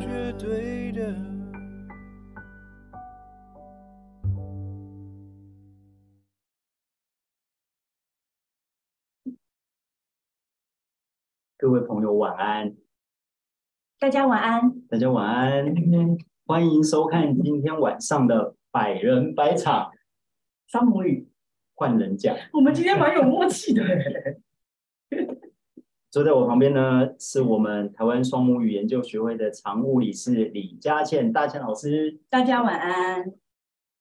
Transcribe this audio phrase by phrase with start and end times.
[0.00, 1.14] 绝对的。
[11.56, 12.74] 各位朋友，晚安。
[14.00, 14.80] 大家晚安。
[14.88, 15.72] 大家晚安。
[16.44, 19.92] 欢迎收看今天晚上的百人百场
[20.70, 21.28] 双母语
[21.74, 22.36] 换人讲。
[22.52, 23.82] 我们今天蛮有默契的。
[26.08, 32.20] 坐在我旁边呢，是我们台湾双母语研究学会的常务理事李佳倩，大倩老师。
[32.28, 33.32] 大家晚安。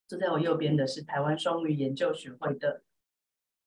[0.07, 2.83] 坐在我右边的是台湾双母语研究学会的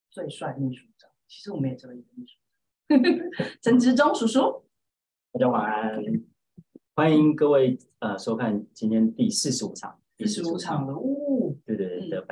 [0.08, 1.10] 最帅秘书长。
[1.26, 2.38] 其实我们也只有一个秘书。
[3.60, 4.62] 陈志忠叔叔，
[5.32, 6.00] 大家晚安，
[6.94, 10.94] 欢迎各位呃收看今天第四十五场，第四十五场了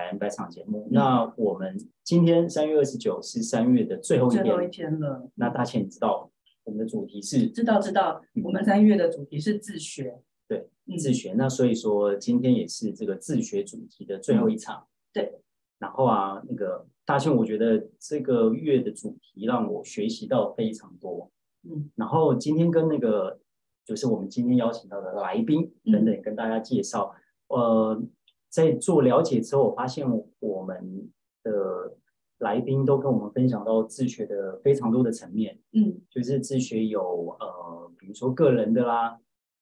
[0.00, 0.86] 百人百场节目。
[0.86, 5.29] 嗯、那我们今天三月二十九是三月的最后一天，最后一天了。
[5.34, 6.30] 那大倩你知道
[6.65, 7.48] 我们的主题是？
[7.48, 10.66] 知道知道，我们三月的主题是自学，对，
[10.98, 11.34] 自学。
[11.34, 15.40] 那所以说今天也是这个自学主题的最后一场，嗯、对。
[15.79, 21.30] 然后啊，那个大庆，我觉得这个月的主题让我学习到非常多。
[21.64, 23.38] 嗯，然后今天跟那个
[23.85, 27.14] 就是我们今天邀请到的来宾等等跟大家介绍。
[27.48, 28.02] 嗯、呃，
[28.51, 30.06] 在做了解之后，我发现
[30.40, 31.09] 我们
[31.43, 31.96] 的
[32.38, 35.59] 来宾都跟我们分享到自学的非常多的层面。
[35.73, 39.18] 嗯，就是自学有呃，比如说个人的啦、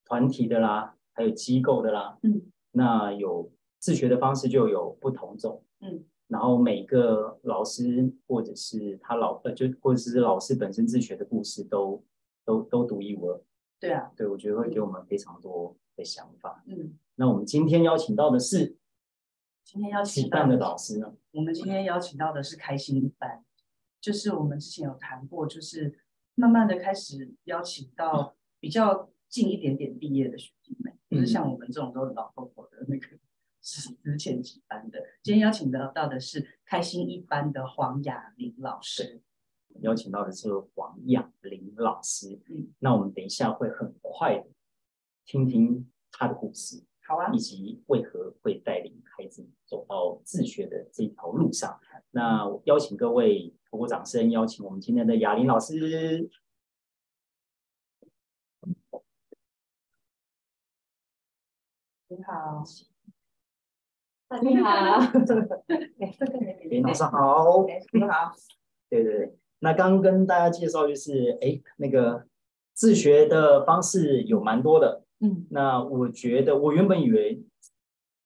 [0.07, 2.19] 团体的啦，还有机构的啦。
[2.23, 2.41] 嗯，
[2.73, 5.63] 那有自学的方式就有不同种。
[5.81, 12.03] 嗯，然后每个老师或者是他老呃，就或者是老师本身自学的故事都
[12.45, 13.41] 都都独一无二。
[13.79, 16.65] 对啊，对，我觉得会给我们非常多的想法。
[16.67, 18.77] 嗯，那我们今天邀请到的是
[19.71, 21.15] 今天邀请到的老师呢？
[21.33, 23.45] 我们今天邀请到的是开心一班，
[24.01, 26.01] 就是我们之前有谈过，就是
[26.37, 33.19] 慢慢的开始邀请到比较近一点点毕业的学弟妹，不、嗯、是像我们这种都是老婆婆的那个。
[33.61, 39.21] 是之前几班的，今天邀请得到的是开心一班的黄雅玲老师。
[39.83, 44.47] 邀请到的是黄雅玲老师，嗯，那我们等一下会很快的
[45.27, 51.81] 听听他的故事，好啊，以及为何会带领孩子走到自学的这条路上。
[52.11, 56.29] 那我邀请各位透过掌声，邀请我们今天的雅玲老师。
[62.09, 62.63] 你好。
[64.43, 64.99] 你好，
[66.69, 67.65] 林老师好，
[67.95, 68.31] 你好，
[68.91, 72.27] 对对对，那刚刚跟大家介绍就是，哎，那个
[72.75, 77.45] 自学的方式有蛮多的，嗯，那我觉得我原本以为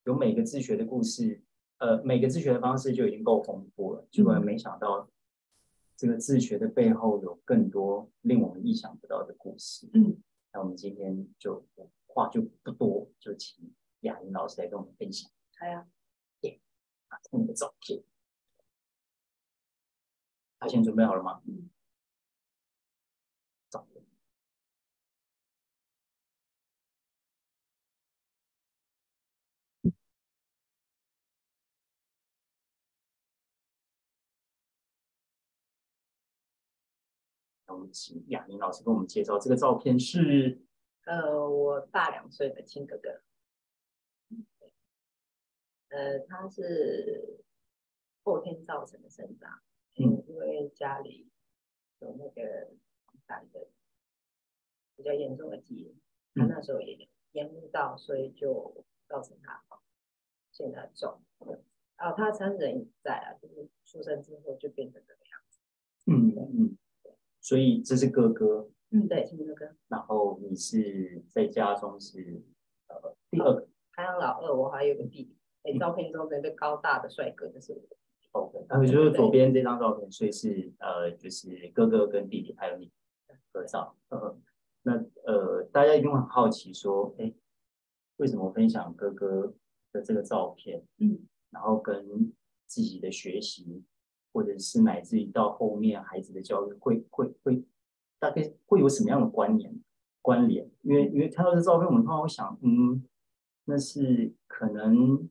[0.05, 1.43] 有每个自学的故事，
[1.79, 5.09] 呃，每个自学的方式就已经够丰富了，结果没想到
[5.97, 10.17] 这个自学的背后有更多令我们意想不到的故事，嗯，
[10.53, 11.65] 那我们今天就
[12.07, 15.31] 话就不多，就请雅玲老师来跟我们分享。
[15.59, 15.87] 好呀，
[16.43, 16.61] 耶！
[17.09, 18.03] 啊，你的照片，
[20.59, 21.41] 他先准备好了吗？
[21.47, 21.71] 嗯。
[37.73, 40.61] 那我们请雅玲老师跟我们介绍这个照片是，
[41.07, 43.23] 呃，我大两岁的亲哥哥。
[45.89, 47.43] 呃，他是
[48.23, 49.63] 后天造成的生长，
[49.95, 51.31] 嗯，因为家里
[52.01, 52.73] 有那个
[53.27, 53.69] 胆的
[54.95, 55.99] 比较严重的基因，
[56.35, 59.65] 他那时候也验不到，所以就造成他
[60.51, 61.23] 现在重。
[61.97, 65.61] 然后他亲人也在啊，就是出生之后就变成这个样子。
[66.05, 66.79] 嗯嗯，
[67.43, 69.75] 所以这是哥哥，嗯，对，是哥哥。
[69.89, 72.41] 然后你是在家中是
[72.89, 75.37] 呃第二个，还有老二，我还有个弟弟。
[75.65, 77.83] 哎，照片中那个高大的帅哥就是我。
[78.33, 82.91] OK，然后就是左边这张照片，所以是呃，就是哥哥跟弟弟还有你
[83.53, 83.95] 合照。
[84.09, 84.39] 呃，
[84.83, 84.95] 那
[85.25, 87.31] 呃，大家一定会很好奇说，哎，
[88.17, 89.53] 为什么分享哥哥
[89.93, 90.83] 的这个照片？
[90.97, 92.33] 嗯，然后跟
[92.67, 93.85] 自己的学习，
[94.33, 97.65] 或者是乃至于到后面孩子的教育，会会会
[98.19, 99.81] 大概会有什么样的关联
[100.21, 100.71] 关联？
[100.83, 103.05] 因为因为看到这照片，我们通常会想，嗯，
[103.65, 105.29] 那是可能。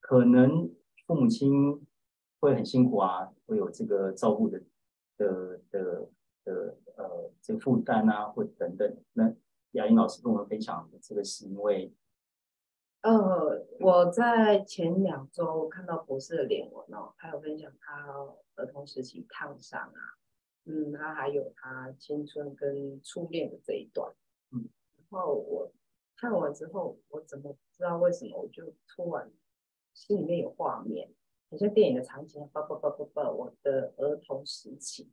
[0.00, 0.70] 可能
[1.06, 1.86] 父母亲
[2.40, 4.58] 会很辛苦啊，会有这个照顾的
[5.18, 6.08] 的的
[6.44, 8.96] 的呃这负担啊，或等等。
[9.12, 9.30] 那
[9.72, 11.92] 雅玲老师跟我们分享的这个是因为，
[13.02, 18.12] 呃，我在前两周看到博士的脸文哦，他有分享他
[18.56, 20.00] 儿童时期烫伤啊，
[20.64, 24.12] 嗯，他还有他青春跟初恋的这一段，
[24.50, 25.72] 嗯，然后我
[26.16, 29.30] 看完之后，我怎么不知道为什么我就突然
[29.94, 31.14] 心里面有画面，
[31.50, 35.12] 很像电影的场景，叭叭叭叭叭，我的儿童时期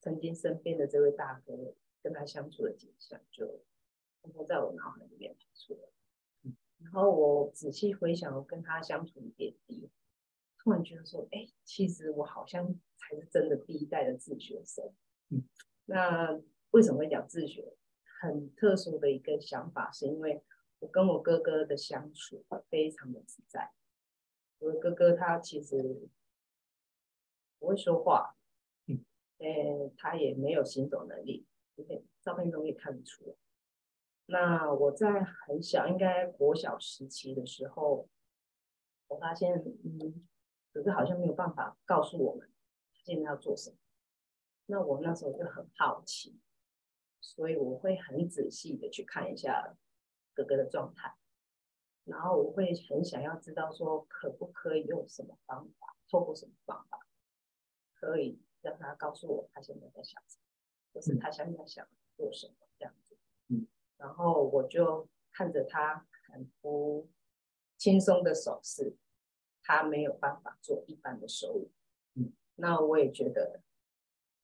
[0.00, 3.60] 曾经身边的这位大哥跟他相处的景象就，
[4.32, 5.80] 就在我脑海里面跑出来。
[6.82, 9.88] 然后我仔细回想我跟他相处的点滴，
[10.58, 14.92] 突然觉得说，哎，其实我好像才是真的第一代的自学生。
[15.28, 15.44] 嗯，
[15.84, 16.40] 那
[16.70, 17.76] 为什么会讲自学？
[18.20, 20.42] 很特殊的一个想法，是因为
[20.80, 23.72] 我跟我哥哥的相处非常的自在。
[24.58, 26.08] 我的哥哥他其实
[27.58, 28.36] 不会说话，
[28.86, 29.04] 嗯，
[29.38, 33.34] 呃，他也没有行走能力，因为照片中也看得出来。
[34.30, 38.08] 那我在很小，应该国小时期的时候，
[39.08, 40.24] 我发现，嗯，
[40.72, 42.48] 可是好像没有办法告诉我们
[42.92, 43.76] 现在要做什么。
[44.66, 46.38] 那我那时候就很好奇，
[47.20, 49.76] 所以我会很仔细的去看一下
[50.32, 51.16] 哥哥的状态，
[52.04, 57.00] 然后我会很想要知道说，可不可以用什么方法，透过什么方法，
[57.94, 60.44] 可以让他告诉我他现在在想什么，
[60.92, 61.84] 或是他现在想
[62.16, 62.54] 做什么。
[64.00, 67.06] 然后我就看着他很不
[67.76, 68.96] 轻松的手势，
[69.62, 71.70] 他没有办法做一般的手语。
[72.14, 73.62] 嗯，那我也觉得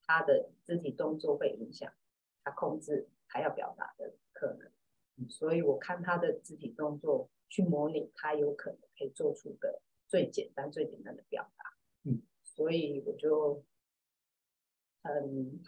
[0.03, 1.91] 他的肢体动作会影响
[2.43, 4.71] 他控制他要表达的可能。
[5.15, 11.77] 嗯，所以我看他的肢体动作去模拟他有可能可以做出的最简单最简单的表达。
[12.03, 13.65] 嗯，所以我就
[15.01, 15.63] 很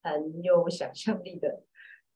[0.00, 1.64] 很有想象力的。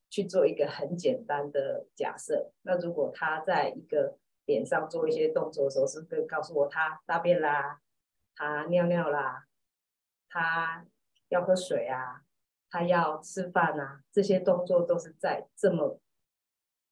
[0.09, 4.17] 去做一个很简单的假设，那如果他在一个
[4.47, 7.83] 脸上做一些动作的时候，是不是告诉我他大便啦，
[8.35, 9.47] 他尿尿啦，
[10.29, 10.87] 他
[11.29, 12.25] 要喝水啊，
[12.71, 16.01] 他要吃饭啊，这些动作都是在这么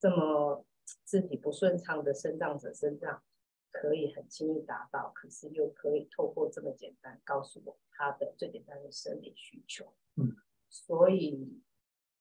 [0.01, 0.67] 这么
[1.07, 3.23] 肢体不顺畅的身障者身上
[3.71, 9.95] 可以很轻易达到，可是又可以透过这么简单告诉我他的最简单的生理需求。
[10.17, 10.37] 嗯，
[10.69, 11.63] 所以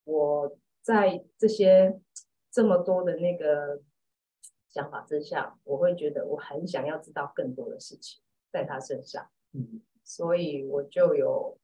[0.03, 0.55] 我。
[0.83, 1.99] 在这些
[2.51, 3.81] 这么多的那个
[4.67, 8.21] 想法之下，我会觉得我很想要知道更多的事情
[8.51, 11.57] 在他身上，嗯，所以我就有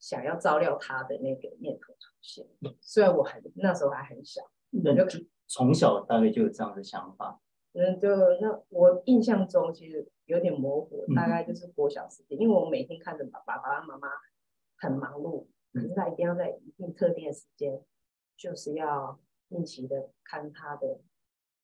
[0.00, 2.46] 想要照料他的那个念头出现。
[2.80, 7.40] 虽然我很那时候还很小，那就从小大概就有这样的想法。
[7.74, 8.08] 嗯，就
[8.40, 14.08] 那我印象中其实有点模糊，大概就是国小时期，因为我每天看着爸爸、爸爸妈妈
[14.78, 17.80] 很忙碌，可是他一定要在一定特定的时间。
[18.38, 19.18] 就是要
[19.48, 21.00] 定期的看他的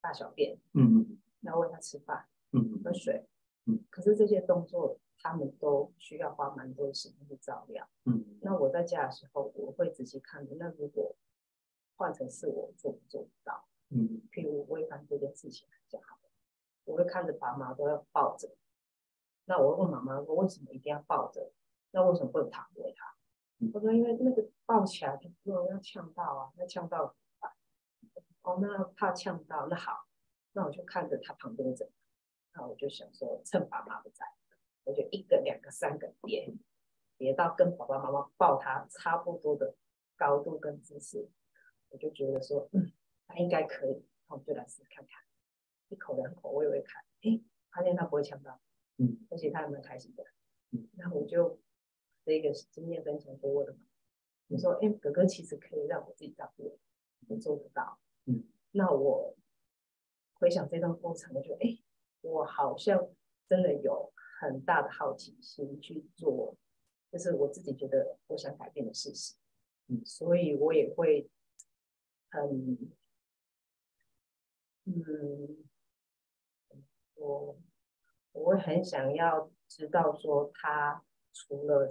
[0.01, 3.27] 大小便，嗯嗯，要喂他吃饭，嗯，喝水，
[3.67, 3.83] 嗯。
[3.89, 8.39] 可是这些动作他们都需要花蛮多的时间去照料，嗯。
[8.43, 10.57] 那我在家的时候，我会仔细看的。
[10.57, 11.17] 那如果
[11.97, 16.03] 换成是我做不做不到，嗯，譬如喂饭这件事情来讲
[16.85, 18.51] 我会看着爸妈都要抱着，
[19.45, 21.53] 那我会问妈妈说，为什么一定要抱着？
[21.93, 23.15] 那为什么不能躺喂他？
[23.73, 27.53] 我说，因为那个抱起来就不能要呛到啊，那呛到怎么办？
[28.43, 30.07] 哦，那怕呛到，那好，
[30.53, 31.93] 那我就看着他旁边怎么，
[32.55, 34.27] 那我就想说，趁爸妈不在，
[34.85, 36.55] 我就一个、两个、三个叠，
[37.19, 39.77] 叠到跟爸爸妈妈抱他差不多的
[40.17, 41.29] 高度跟姿势，
[41.91, 42.93] 我就觉得说，嗯，
[43.27, 45.23] 他应该可以，那我们就来试试看看，
[45.89, 48.59] 一口两口喂喂看，哎，发现他不会呛到，
[48.97, 50.25] 嗯，而且他还蛮开心的，
[50.71, 51.61] 嗯，那我就。
[52.27, 53.81] 这个经验分享给我的嘛，
[54.55, 56.79] 你说，哎，哥哥其实可以让我自己照顾，
[57.27, 57.99] 我做不到。
[58.27, 59.37] 嗯，那我
[60.35, 61.83] 回想这段过程，我觉得，哎，
[62.21, 63.11] 我好像
[63.49, 66.57] 真的有很大的好奇心去做，
[67.11, 69.37] 就是我自己觉得我想改变的事情。
[69.89, 71.29] 嗯，所以我也会
[72.31, 72.79] 很，
[74.85, 75.65] 嗯，
[77.17, 77.59] 我
[78.31, 81.05] 我会很想要知道说他。
[81.37, 81.89] 除了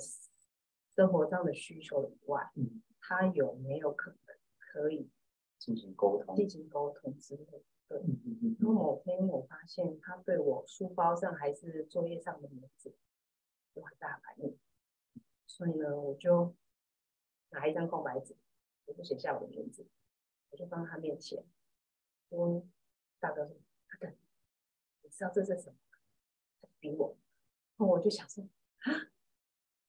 [0.96, 4.20] 生活上的需求以外，嗯，他有没有可能
[4.58, 5.10] 可以
[5.58, 6.36] 进行沟通？
[6.36, 7.62] 进行沟通之类的。
[7.88, 8.58] 对，嗯嗯嗯。
[8.60, 12.96] 然后某天我发现他对我书包上还是作业上的名字
[13.74, 14.58] 有很大反应，
[15.48, 16.56] 所以呢，我就
[17.50, 18.38] 拿一张空白纸，
[18.86, 19.88] 我就写下我的名字，
[20.52, 21.44] 我就放在他面前，
[22.30, 22.66] 我
[23.20, 23.46] ：“大哥，
[23.88, 24.14] 大哥，
[25.02, 25.76] 你知道这是什么？”
[26.62, 27.18] 他逼我，
[27.78, 28.48] 然后我就想说
[28.86, 29.10] ：“啊。”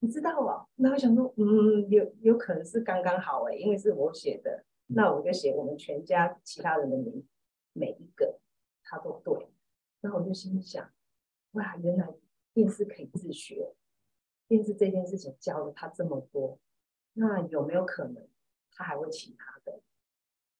[0.05, 7.27] 你知道哦，那我想说，嗯，有有可能是刚刚好哎，因为是我写的，那我就写我们全家其他人的名，
[7.73, 8.39] 每一个
[8.83, 9.49] 他都对，
[10.03, 10.93] 然后我就心想，
[11.53, 12.07] 哇，原来
[12.53, 13.75] 电视可以自学，
[14.47, 16.59] 电视这件事情教了他这么多，
[17.15, 18.29] 那有没有可能
[18.73, 19.81] 他还会其他的？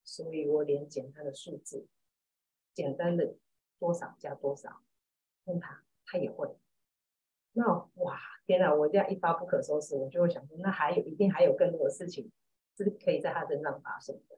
[0.05, 1.87] 所以我连简单的数字，
[2.73, 3.37] 简单的
[3.79, 4.81] 多少加多少，
[5.45, 6.57] 问他，他也会。
[7.57, 8.75] 那哇，天哪！
[8.75, 12.33] 我这样一发不可收拾，我就会想说，那还有一定还有更多的事情
[12.77, 14.37] 是可以在他身上发生的。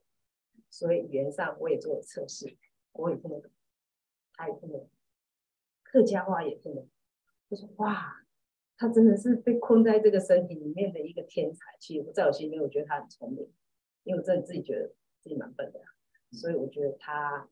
[0.69, 2.59] 所以语言上我也做了测试，
[2.93, 3.51] 国语不能懂，
[4.35, 4.87] 他也不能，
[5.83, 6.91] 客家话也听得懂。
[7.49, 8.23] 就说哇，
[8.77, 11.75] 他真的是被困在这个身体里面的一个天才。
[11.81, 13.51] 其实在我心里面，我觉得他很聪明，
[14.03, 15.81] 因为我真的自己觉得自己蛮笨的，
[16.33, 17.49] 所以我觉得他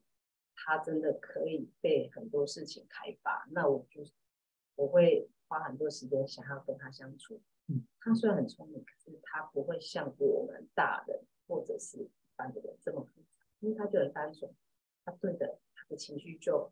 [0.53, 3.47] 他真的可以被很多事情开发。
[3.49, 4.03] 那我就
[4.75, 5.27] 我会。
[5.55, 7.41] 花很多时间想要跟他相处。
[7.67, 14.53] 嗯，他虽然很聪明，可是他不会像我们大人或者是一般的人这么复杂，因为他就很单纯。
[15.05, 16.71] 他对的，他的情绪就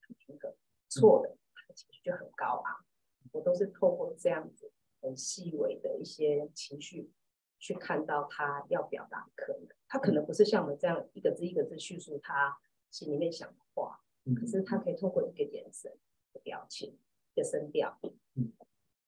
[0.00, 0.56] 很平和；
[0.88, 2.84] 错的，他的情绪就很高昂。
[3.30, 7.12] 我都是透过这样子很细微的一些情绪，
[7.58, 9.68] 去看到他要表达的可能。
[9.86, 12.58] 他可能不是像我们这样一个字一个字叙述他
[12.90, 14.00] 心里面想的话，
[14.34, 15.96] 可是他可以透过一个眼神、
[16.32, 16.98] 的表情。
[17.34, 17.98] 的声调，
[18.34, 18.52] 嗯，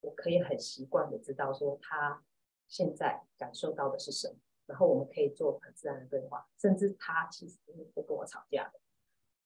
[0.01, 2.25] 我可以很习惯的知道说他
[2.69, 7.59] 现在感受到的是什么，然后我们可以做很自然的对话，甚至他其实
[7.95, 8.81] 不跟我吵架的，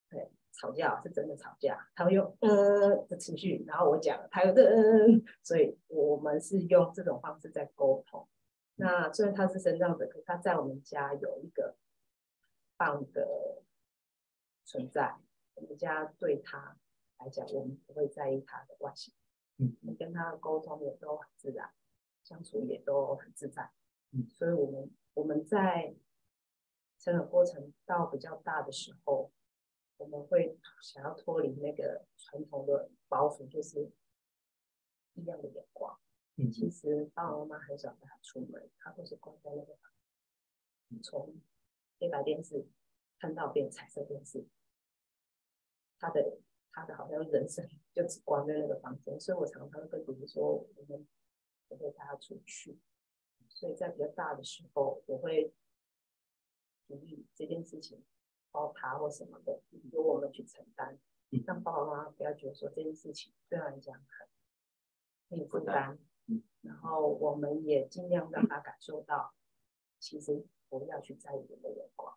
[0.09, 8.29] 对，吵架是真的吵架，他会用呃的情绪，然后我讲，他有的嗯， 所以我们是用这种方式在沟通。
[8.77, 11.77] 那虽然他是身障者，可是他在我们家有一个
[12.77, 13.63] 棒的
[14.65, 15.17] 存在，
[15.55, 16.77] 我们家对他。
[17.19, 19.13] 来讲，我们不会在意他的外形，
[19.57, 21.75] 嗯，你跟他的沟通也都很自然，
[22.23, 23.73] 相处也都很自在，
[24.13, 25.97] 嗯，所以我们我们在
[27.01, 29.33] 成长过程到比较大的时候，
[29.97, 33.91] 我们会想要脱离那个传统的包袱，就是
[35.15, 35.99] 异样的眼光。
[36.37, 41.35] 嗯，其实爸爸妈妈很少带他出门，他都是关在那个房，从
[41.99, 42.69] 黑白电视
[43.19, 44.47] 看到变彩色电视，
[45.99, 46.39] 他的。
[46.73, 51.07] 他的好像人生就只关在那个房间，所以我常常跟弟弟说，我们
[51.69, 52.79] 我会带他出去。
[53.49, 55.53] 所以在比较大的时候，我会
[56.87, 58.05] 提议这件事情
[58.53, 59.61] 包他或什么的，
[59.91, 60.99] 由我们去承担，
[61.47, 64.29] 让爸爸妈妈不要觉得说这件事情对他来讲很
[65.31, 65.99] 很有负担。
[66.61, 69.35] 然后我们也尽量让他感受到，
[69.99, 72.17] 其实不要去在意人的眼光。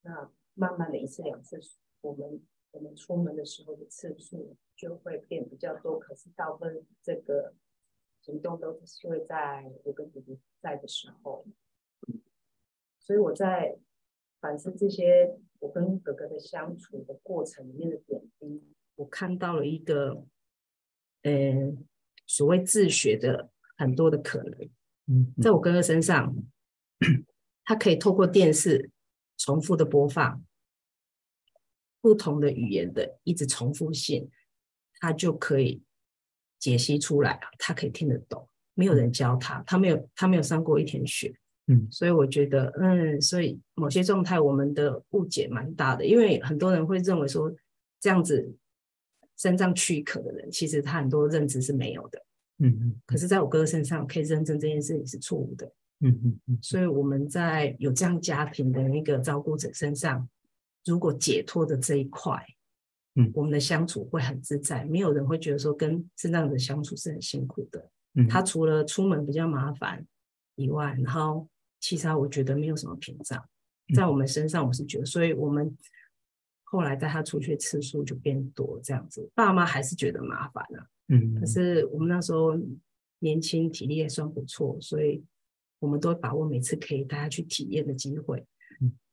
[0.00, 1.60] 那慢慢的一次两次。
[2.00, 2.40] 我们
[2.70, 7.54] 我们出门的时候的次数就会变比较多，可是大部分这个
[8.20, 11.44] 行动都是会在我跟弟弟在的时候，
[12.98, 13.78] 所以我在
[14.40, 18.62] 反思这些我跟哥哥的相处的过程里面的点滴，
[18.96, 20.24] 我看到了一个，
[21.22, 21.76] 呃，
[22.26, 24.70] 所谓自学的很多的可能。
[25.06, 26.36] 嗯，在我哥哥身上，
[27.64, 28.90] 他可以透过电视
[29.36, 30.44] 重复的播放。
[32.00, 34.30] 不同的语言的一直重复性，
[35.00, 35.82] 他就可以
[36.58, 38.48] 解析出来，他可以听得懂。
[38.74, 41.34] 没有人教他，他没有他没有上过一天学，
[41.66, 47.52] 嗯，所以我觉得，嗯，所以某些状态我们的误解蛮大的，因为很多人会认为说
[47.98, 48.56] 这样子
[49.36, 52.24] 身障躯壳的人，其实他很多认知是没有的，
[52.58, 53.00] 嗯嗯。
[53.04, 55.66] 可是在我哥哥身上，可以认证这件事情是错误的，
[55.98, 56.58] 嗯嗯嗯。
[56.62, 60.28] 所以我们在有这样家庭的那个照顾者身上。
[60.88, 62.42] 如果解脱的这一块，
[63.14, 67.90] 嗯，我们的相处会很自在，没有人会觉得说跟这样的相处是很辛苦的。
[68.14, 70.06] 嗯，他除了出门比较麻烦
[70.54, 71.48] 以外，然后
[71.80, 73.44] 其他我觉得没有什么屏障，
[73.94, 75.76] 在我们身上我是觉得，所以我们
[76.64, 80.86] 后来带他出去次数就变多，这样子，爸妈还是觉得麻烦啊。
[81.08, 82.52] 嗯，可是我们那时候
[83.18, 85.24] 年轻，体力也算不错，所以
[85.80, 88.44] 我们都把握每次可以带他去体验的机会。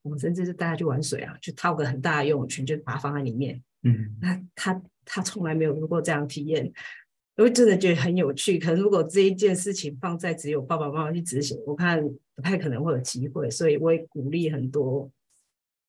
[0.06, 3.60] 我们甚至是带他去玩水啊，去套个很大的游泳圈，就把它放在里面。
[3.82, 6.64] 嗯，那他他从来没有过这样体验，
[7.38, 8.60] 因为真的觉得很有趣。
[8.60, 13.50] 可能如果这一件事情放在只有爸爸妈妈去执行，我看不太可能会有机会。
[13.50, 15.12] 所以我也鼓励很多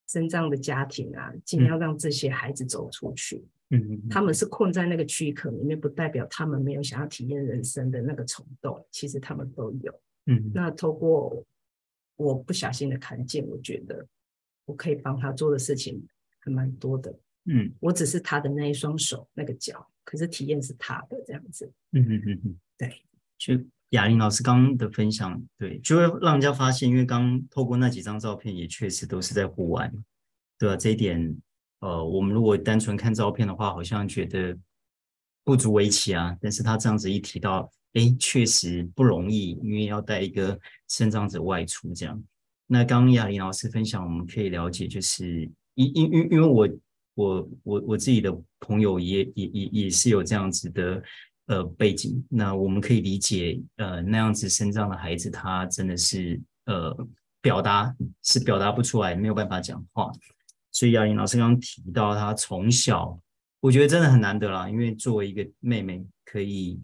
[0.09, 3.45] 身障的家庭啊，尽量让这些孩子走出去。
[3.69, 8.83] 嗯，他们是困在那个躯壳里面，不代表他们没有想要体验人生的那个冲动。
[8.89, 9.93] 其实他们都有。
[10.25, 11.45] 嗯，那透过。
[12.17, 14.05] 我不小心的看见，我觉得
[14.65, 16.05] 我可以帮他做的事情
[16.39, 17.17] 还蛮多的。
[17.45, 21.71] 嗯，我只是他的那一双手、那个脚，可是体验是他的这样子。
[21.93, 23.01] 嗯嗯嗯嗯，对。
[23.37, 23.53] 就
[23.91, 29.89] 雅玲老师刚刚的分享，对，就会让人家发现，因为刚透过那几张照片，也确实都是在户外，
[30.57, 30.75] 对吧？
[30.75, 31.37] 这一点
[31.79, 34.57] 呃，我们如果单纯看照片的话，好像觉得
[35.47, 36.35] 不足为奇啊。
[36.41, 42.21] 但是他这样子一提到，哎，确实不容易，因为要带一个身障者外出这样。
[42.67, 46.69] 那刚刚雅琳老师分享，我们可以了解，就是因因因因为我
[47.15, 51.01] 我我我自己的朋友也也也也是有这样子的
[51.45, 56.93] 呃背景，那我们可以理解，呃，那样子生长的孩子，他真的是呃
[57.41, 60.11] 表达是表达不出来，没有办法讲话。
[60.73, 63.17] 所以雅琳老师刚刚提到，他从小，
[63.59, 66.79] 我觉得真的很难得啦，因为作为一个妹妹，可以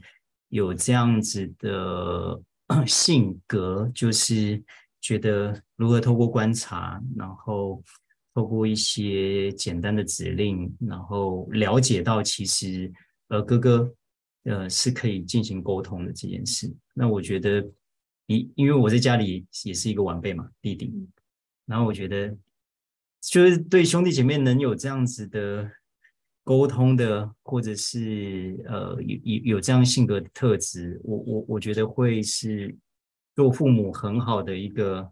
[0.50, 2.42] 有这样子的
[2.88, 4.62] 性格，就是
[5.00, 7.84] 觉得如何透过观察，然后
[8.34, 12.92] 透过一些简单的指令，然后了解到其实
[13.28, 13.94] 呃哥哥
[14.46, 16.74] 呃是可以进行沟通的这件事。
[16.94, 17.64] 那我觉得，
[18.26, 20.92] 因因为我在家里也是一个晚辈嘛，弟弟，
[21.66, 22.36] 然后我觉得。
[23.26, 25.72] 就是对兄弟姐妹能有这样子的
[26.44, 32.76] 沟通的，或者是呃有有有这样性格的特质，我我我觉得会是
[33.36, 35.12] 做父母很好的一个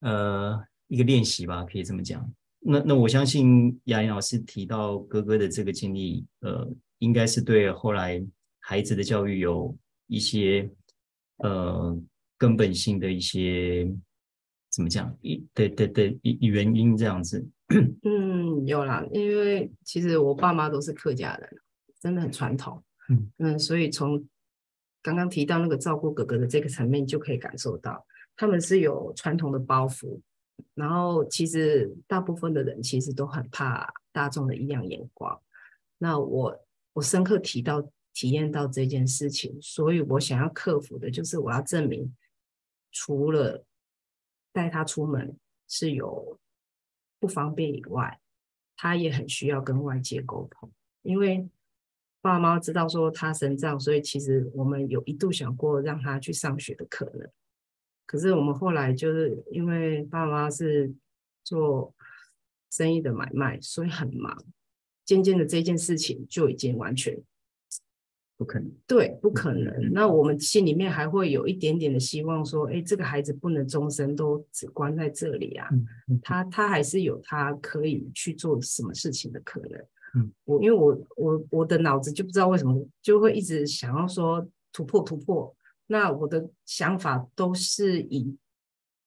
[0.00, 2.28] 呃一个练习吧，可以这么讲。
[2.60, 8.24] 那那我相信雅莹老师提到哥哥的这个经历，呃，应该是对后来
[8.60, 10.68] 孩子的教育有一些
[11.38, 11.96] 呃
[12.36, 13.90] 根本性的一些。
[14.70, 15.16] 怎么讲？
[15.20, 17.48] 一对对对，原因这样子。
[18.04, 21.50] 嗯，有啦，因为其实我爸妈都是客家人，
[22.00, 22.82] 真的很传统。
[23.08, 24.26] 嗯嗯，所以从
[25.02, 28.06] 刚刚提到那个照顾哥哥的这个层面，就可以感受到
[28.36, 30.20] 他们是有传统的包袱。
[30.74, 35.40] 然后，其实大部分的人其实都很怕大众的异样眼光。
[35.98, 42.14] 那我我深刻提到体验到这件事情，所以我想要克服的就是我要证明，
[42.92, 43.64] 除了
[44.52, 45.36] 带他出门
[45.68, 46.38] 是有
[47.24, 48.20] 不方便以外，
[48.76, 50.70] 他也很需要跟外界沟通。
[51.00, 51.48] 因为
[52.20, 57.26] 爸妈知道说他身障，所以其实我们有一度想过让他去上学的可能。
[58.04, 60.92] 可是我们后来就是因为爸妈是
[61.42, 61.94] 做
[62.70, 64.36] 生意的买卖，所以很忙，
[65.02, 67.18] 渐渐的这件事情就已经完全。
[68.36, 69.92] 不可能，对，不可能。
[69.92, 75.68] 那我们心里面还会有一点点的希望，说，哎，这个孩子不能终身都只关在这里啊，
[76.20, 79.80] 他他还是有他可以去做什么事情的可能。
[80.16, 85.54] 嗯，我因为我我我的脑子就不知道为什么就会一直想要说突破突破，
[85.86, 88.36] 那我的想法都是以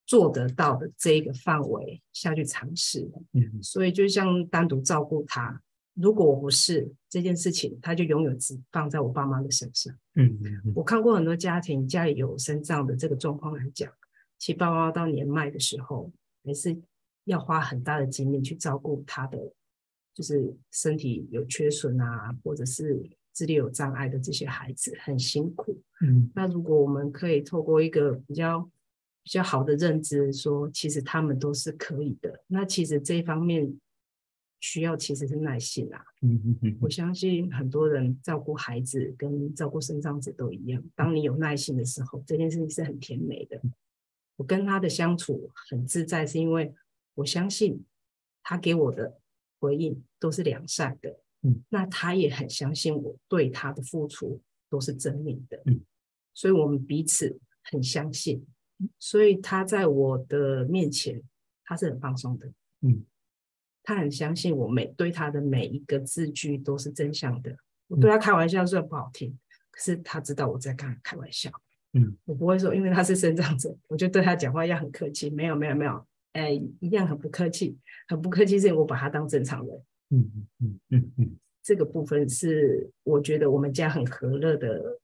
[0.06, 3.20] 做得到的这一个范围下去尝试的。
[3.34, 5.60] 嗯，所以就像单独照顾他。
[6.00, 9.92] 如果我不是这件事情，他就永远只放在我爸妈的身上。
[10.14, 10.38] 嗯，
[10.74, 13.92] 我看过很多家庭，家里有身障的这个状况来讲，
[14.38, 16.12] 其实爸妈到年迈的时候，
[16.44, 16.80] 还是
[17.24, 19.52] 要花很大的精力去照顾他的，
[20.14, 23.02] 就是身体有缺损啊，或者是
[23.34, 25.82] 智力有障碍的这些孩子，很辛苦。
[26.00, 28.60] 嗯，那如果我们可以透过一个比较
[29.24, 33.76] 比较好的认知，说其实他们都是可以的，那其实这一方面。
[34.60, 36.04] 需要其实是耐心啊，
[36.80, 40.82] 我相信很多人照顾孩子跟照顾生长者都一样。
[40.96, 43.60] 当你有耐心的时候，这件事情是很甜美的。
[44.36, 46.74] 我跟他的相处很自在，是因为
[47.14, 47.84] 我相信
[48.42, 49.20] 他给我的
[49.60, 51.20] 回应都是良善的。
[51.42, 55.62] 嗯，那他也很相信我对他的付出都是真理的。
[55.66, 55.80] 嗯，
[56.34, 58.44] 所以我们彼此很相信，
[58.98, 61.22] 所以他在我的面前，
[61.64, 62.52] 他是很放松的。
[62.80, 63.04] 嗯。
[63.88, 67.56] 他很相信我每对他的每一个字句都是真相的。
[67.86, 69.34] 我对他开玩笑虽然不好听，
[69.70, 71.50] 可是他知道我在跟他开玩笑。
[71.94, 75.30] 嗯，我不会说因为他是身障者，我就对他讲话要很客气。
[75.30, 79.82] 没有，没有，没有，哎，一样很不客气，很不客气，是我把他当正常人。
[80.10, 85.00] 嗯嗯嗯嗯嗯，这个部分是我觉得我们家很和乐的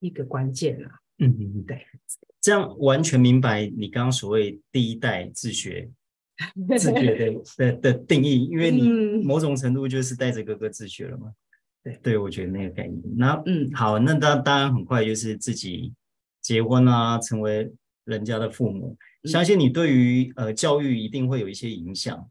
[0.00, 0.90] 一个关键啊。
[1.18, 1.86] 嗯嗯嗯，对，
[2.40, 5.88] 这样完全明白你刚刚所谓第一代自学。
[6.78, 11.32] 自觉的 的的定义，因为你某种程度就是带着哥哥自学了嘛。
[11.82, 13.00] 对，对我觉得那个概念。
[13.16, 15.92] 那嗯，好，那当当然很快就是自己
[16.40, 17.70] 结婚啊，成为
[18.04, 18.96] 人家的父母。
[19.24, 22.28] 相信你对于呃教育一定会有一些影响。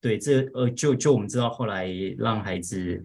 [0.00, 1.88] 对，这呃就就我们知道后来
[2.18, 3.04] 让孩子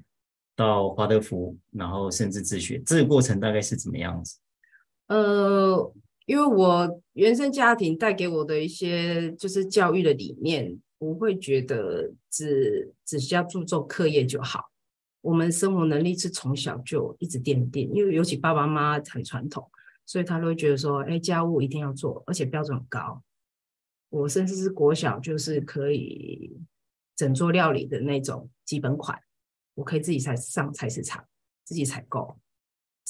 [0.55, 4.37] 到华德福，然后甚至自学，这个过程大概是怎么样子？
[5.07, 5.93] 呃。
[6.25, 14.69] 因为我原生家庭带给我的一些就是教育的理念，不会觉得只只需要注重课业就好。
[15.21, 19.69] 我们生活能力是从小就一直奠定，因为尤其爸爸妈妈很传统，
[20.05, 23.21] 所以他都会觉得说，哎，家务一定要做，而且标准很高。
[24.09, 26.57] 我甚至是国小就是可以
[27.15, 29.19] 整做料理的那种基本款，
[29.75, 31.23] 我可以自己才上菜市场，
[31.63, 32.35] 自己采购，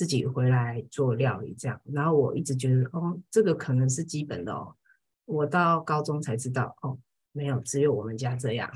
[0.01, 1.79] 自己回来做料理这样。
[1.93, 4.73] 然后我一直觉得，哦，这个可能是基本的哦。
[5.25, 6.97] 我到高中才知道，哦，
[7.31, 8.67] 没有，只有我们家这样。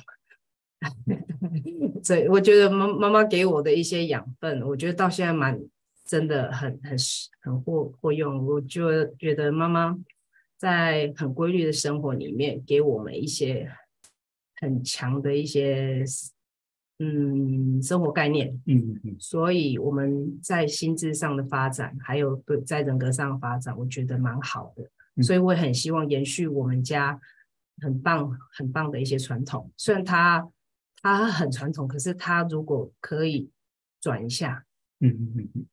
[2.04, 5.60] 所以我觉得妈妈妈给我的一些养分，我觉得到现在蛮
[6.06, 6.96] 真的很很
[7.42, 8.46] 很获获用。
[8.46, 9.98] 我就觉得妈妈
[10.58, 13.72] 在很规律的生活里面给我们一些
[14.58, 16.06] 很强的一些
[17.00, 25.24] 嗯生活概念，嗯嗯，所以我们在心智上的发展，还有对在人格上的发展，我觉得蛮好的。
[25.24, 27.20] 所以我也很希望延续我们家
[27.82, 30.50] 很棒很棒的一些传统，虽然他。
[31.02, 33.48] 他很传统，可是他如果可以
[34.02, 34.66] 转一下，
[35.02, 35.66] 嗯嗯嗯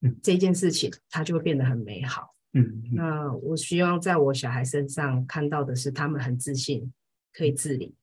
[0.00, 2.34] 嗯，这件事情他就会变得很美好。
[2.54, 6.90] 嗯，嗯，嗯，那我希望在我小孩身上看到的是，他们很自信，
[7.34, 7.99] 可以自理，嗯，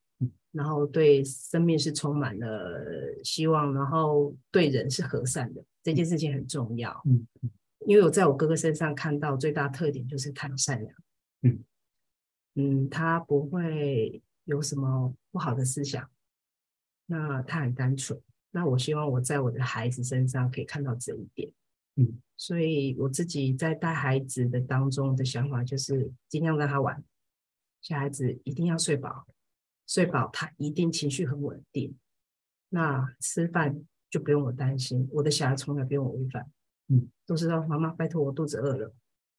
[0.58, 2.76] 然后对生命是充满了
[3.24, 5.64] 希望，然后对人是和善的。
[5.84, 7.00] 这件事情很重要。
[7.06, 7.50] 嗯，嗯，
[7.86, 10.94] 因为我在我哥哥身上看到最大特点就是他很善良。
[11.44, 11.64] 嗯
[12.56, 16.10] 嗯，他不会有什么不好的思想。
[17.06, 18.20] 那他很单纯，
[18.52, 21.50] 那我希望我在我的孩子身上可以看到这一点，
[21.96, 27.02] 嗯，所以我自己在带孩子的当中的想法就是尽量让他玩，
[27.82, 29.26] 小孩子一定要睡饱，
[29.88, 31.98] 睡饱他一定情绪很稳定，
[32.70, 36.52] 那吃饭就不用我担心，我的小孩从来不用我喂饭，
[36.90, 38.94] 嗯，都知道妈妈拜托我肚子饿了，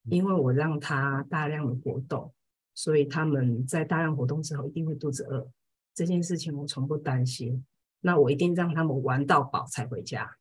[0.04, 2.32] 因为我让他大量的活动，
[2.74, 5.48] 所以他们在大量活动之后一定会肚子饿。
[5.94, 7.64] 这件事情我从不担心，
[8.00, 10.38] 那我一定让他们玩到饱才回家。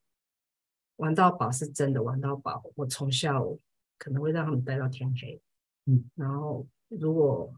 [0.98, 3.60] 玩到饱是真的玩到饱，我从下午
[3.98, 5.42] 可能会让他们待到天黑，
[5.86, 7.54] 嗯，然后如果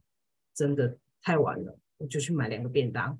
[0.54, 3.18] 真的太晚了，我就去买两个便当，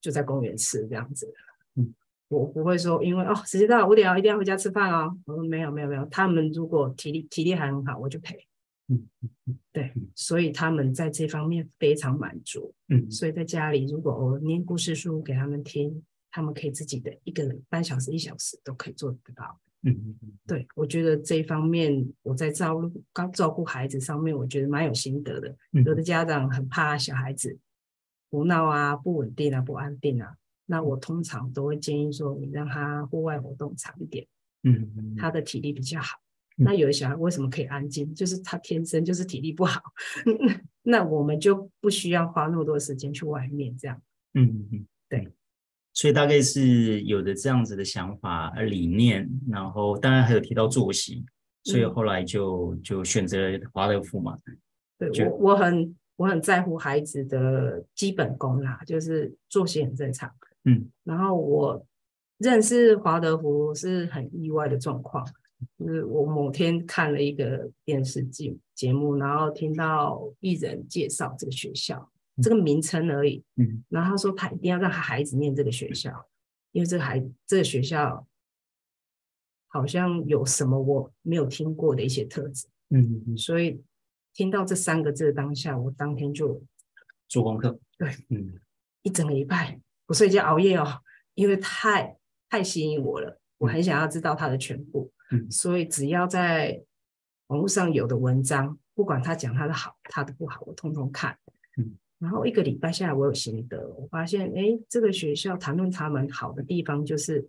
[0.00, 1.34] 就在公园吃这样子，
[1.74, 1.92] 嗯，
[2.28, 8.46] 我不会说因为哦时间到了五点哦，一定要回家吃饭哦，我说没有没有没有，他们如果体力体力还很好，我就陪。
[8.88, 12.72] 嗯嗯对，所以他们在这方面非常满足。
[12.86, 19.58] 嗯，所以在家里，如果我念故事书给他们听，他们可以自己的一个人半小时、一小时都可以做得到。
[19.82, 25.56] 嗯嗯嗯，对，我觉得这一方面我在照顾刚照顾孩子上面，我觉得蛮有心得的。
[25.72, 27.58] 有的家长很怕小孩子
[28.30, 30.36] 胡闹啊、不稳定啊、不安定啊，
[30.66, 34.26] 那我通常都会建议说，你让他户外活动长一点，
[34.62, 36.18] 嗯嗯，他的体力比较好。
[36.58, 38.14] 那有的小孩为什么可以安静？
[38.14, 39.80] 就是他天生就是体力不好，
[40.82, 44.00] 那我们就不需要花那么多时间去外面这样。
[44.34, 45.30] 嗯嗯，对。
[45.92, 51.24] 所以大概是有的这样子的想法理念，然后当然还有提到作息，
[51.64, 53.38] 所以后来就、嗯、就选择
[53.72, 54.38] 华德福嘛。
[54.98, 60.34] 对，我我很我很在乎孩子的基本功啦，就是作息很正常。
[60.64, 61.86] 嗯，然后我
[62.38, 65.26] 认识华德福是很意外的状况。
[65.78, 72.10] 就是我某天看了一个电视节节目，然后听到艺人介绍这个学校，
[72.42, 73.42] 这个名称而已。
[73.56, 76.26] 嗯，然后他说他一定要让他孩子念这个学校，
[76.72, 78.26] 因为这个孩这个学校
[79.68, 82.66] 好像有什么我没有听过的一些特质。
[82.90, 83.82] 嗯嗯，所以
[84.36, 86.62] 听到这三个字当下，我当天就
[87.26, 87.80] 做功课。
[87.96, 88.60] 对，嗯，
[89.00, 91.00] 一整个礼拜不睡觉熬夜哦，
[91.34, 92.18] 因为太
[92.50, 95.10] 太吸引我了，我很想要知道它的全部。
[95.30, 96.84] 嗯，所以只要在
[97.46, 101.38] 网络上有的文章，不管他讲他的好，他的不好，我通通看。
[101.78, 107.48] 嗯，然后一个礼拜下来，我有心得，我发现，哎，这个学校谈论他们好的地方，就是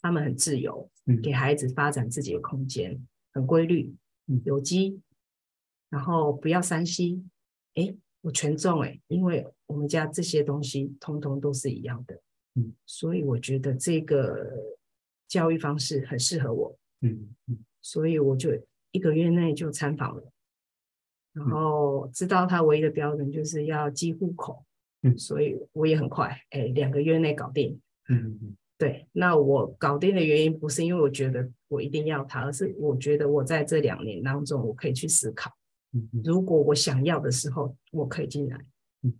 [0.00, 3.92] 他们很自由，嗯，给孩子发展自己的空间，很规律，
[4.28, 5.00] 嗯，有机，
[5.92, 7.22] 然后不要 3C，
[7.74, 12.18] 哎，我全中哎，因为我们家这些东西通通都是一样的，
[12.54, 14.50] 嗯，所以我觉得这个
[15.28, 16.78] 教育方式很适合我。
[17.02, 18.50] 嗯嗯，所以我就
[18.92, 20.32] 一个月内就参访了，
[21.34, 24.64] 然后知道他唯一的标准就是要寄户口，
[25.02, 35.61] 嗯，所以我也很快，哎，两个月内搞定，嗯嗯，对，那我搞定的原因不是因为我觉得我一定要他，而是我觉得我在这两年当中，我可以去思考，嗯，
[36.24, 38.58] 如果我想要的时候，我可以进来，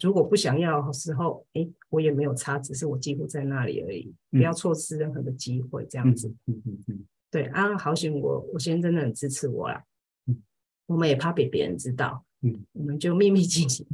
[0.00, 7.06] 如果不想要的时候，哎，我也没有差，只是我几乎在那里而已，不要错失任何的机会，这样子，嗯嗯嗯。
[7.30, 9.84] 对啊，好险我我先生真的很支持我啦，
[10.26, 10.42] 嗯，
[10.86, 13.86] 我们也怕被别人知道，嗯，我们就秘密进行，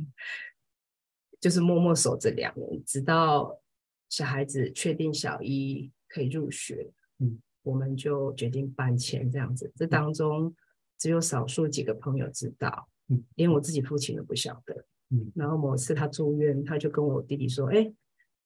[1.41, 3.61] 就是默默守着两人，直到
[4.09, 9.73] 小孩子确定小一可以入学，嗯，我们就决定搬迁这样子。
[9.77, 10.55] 这当中
[10.99, 17.93] 只有少数几个朋友知道，嗯，连我自己父亲都不晓得，嗯，然后某次他住院，他就跟我弟弟说，哎，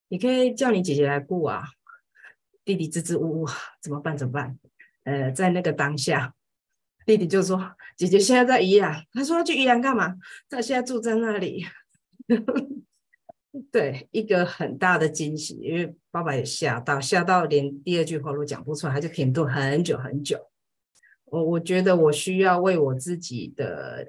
[0.08, 1.64] 你可以叫你姐姐来顾啊。
[2.64, 3.48] 弟弟支支吾吾，
[3.80, 4.16] 怎么办？
[4.16, 4.56] 怎么办？
[5.02, 6.32] 呃，在那个当下，
[7.04, 10.14] 弟弟就说：“姐姐现在在宜兰。”他说：“去宜兰干嘛？”
[10.48, 11.64] 他现在住在那里。
[13.72, 20.38] 对，一个很大的惊喜，因为爸爸也吓到，吓到连第二句话都讲不出来，他就停顿很久很久。
[21.32, 24.06] 我我觉得我需要为我自己的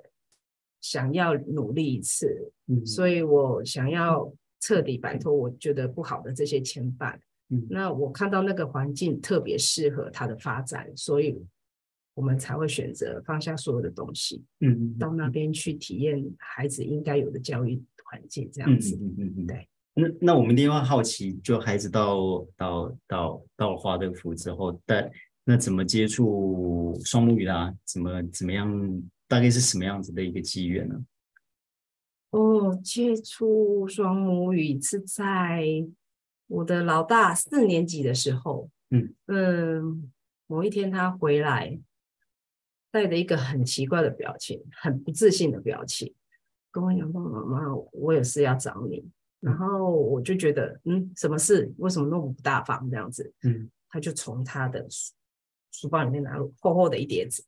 [0.81, 7.17] 想要努力一次，嗯，所以我想要彻底摆脱我觉得不好的这些牵绊。
[7.47, 11.41] 嗯，那我看到那个环境特别适合他的发展，所以
[12.13, 19.69] 我们才会选择放下所有的东西，嗯，到那边去体验孩子应该有的教育环境，这样子，嗯嗯嗯，对。
[19.95, 25.09] 那那我们另外好奇，就孩子到到到到了华德福之后，但
[25.43, 27.73] 那怎么接触双母语啦？
[27.85, 29.03] 怎么怎么样？
[29.27, 31.05] 大概是什么样子的一个机缘呢？
[32.31, 35.87] 哦，接触双母语是在。
[36.47, 40.11] 我的老大四年级的时候，嗯嗯，
[40.45, 41.79] 某一天他回来，
[42.91, 46.13] 带着一个很奇怪的表情，很不自信的表情，
[46.69, 49.03] 跟我讲爸爸：“妈妈，我有事要找你。”
[49.39, 51.73] 然后我就觉得，嗯，什么事？
[51.77, 53.33] 为什么那么不大方这样子？
[53.43, 54.85] 嗯，他就从他的
[55.73, 57.43] 书包里面拿了厚厚的一叠纸，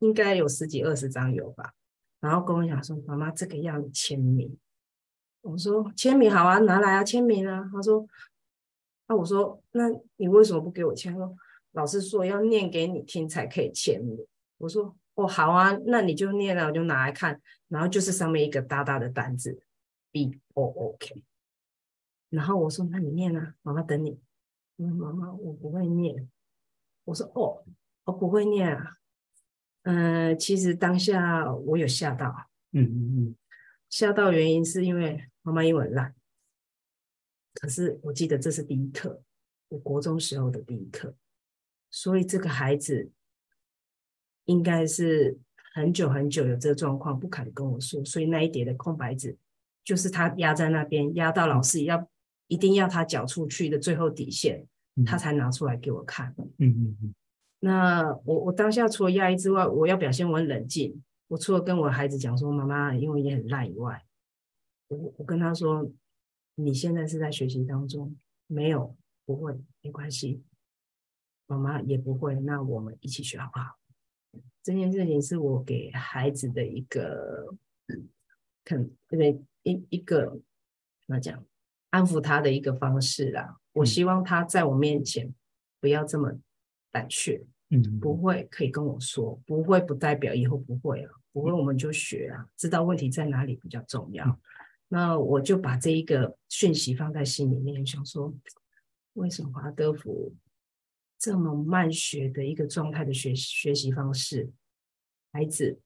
[0.00, 1.72] 应该有十几二十张有吧。
[2.18, 4.58] 然后跟我讲说：“妈妈，这个要签名。”
[5.42, 8.04] 我说：“签名好啊，拿来啊，签名啊。”他说。
[9.10, 9.84] 那我说，那
[10.16, 11.14] 你为什么不给我签？
[11.14, 11.34] 说
[11.72, 14.18] 老师说要念给你听才可以签名。
[14.58, 17.40] 我说哦，好啊，那你就念了，我就拿来看。
[17.68, 19.62] 然后就是上面一个大大的单字
[20.12, 21.24] B O O K。
[22.28, 24.20] 然后我说，那你念啊，妈妈等你。
[24.76, 26.28] 嗯，妈妈，我不会念。
[27.08, 27.64] 我说哦，
[28.04, 28.96] 我不会念啊。
[29.82, 32.50] 嗯、呃，其实当下我有吓到。
[32.72, 33.36] 嗯嗯嗯，
[33.88, 36.14] 吓到原因是因为妈妈英文烂。
[37.54, 39.22] 可是我记得这是第一课，
[39.68, 41.14] 我国中时候的第一课，
[41.90, 43.10] 所以这个孩子
[44.44, 45.38] 应该是
[45.74, 49.34] 很久很久有这个状况，不肯跟我说，所以那一叠的空白纸
[49.82, 52.06] 就是他压在那边，压到老师要
[52.48, 54.66] 一定要他缴出去的最后底线，
[55.04, 56.34] 他才拿出来给我看。
[56.58, 57.14] 嗯嗯嗯。
[57.60, 61.02] 那我我当下除了压抑之外，我要表现我很冷静。
[61.28, 64.04] 我除了跟我孩子讲说妈妈英文也很烂以外，
[64.88, 65.90] 我我跟他说。
[66.60, 68.16] 你现在是在学习当中，
[68.48, 70.42] 没有，不会，没关系，
[71.46, 73.78] 妈妈也不会，那我们一起学好不好？
[74.64, 77.54] 这件事情是我给孩子的一个，
[78.64, 81.44] 肯对一一个怎么讲，
[81.90, 83.60] 安抚他的一个方式啦。
[83.78, 85.32] 我希望他在我面前
[85.80, 86.32] 不要这么
[86.90, 94.40] 胆怯，嗯，不会可以跟我说，不会不代表以后不会啊，不会我们就学啊，知道问题在哪里比较重要。
[94.88, 98.34] 那我就把这一个讯息放在心里面，想说，
[99.14, 100.34] 为什么华德福
[101.18, 104.50] 这么慢学的一个状态的学学习方式，
[105.32, 105.80] 孩子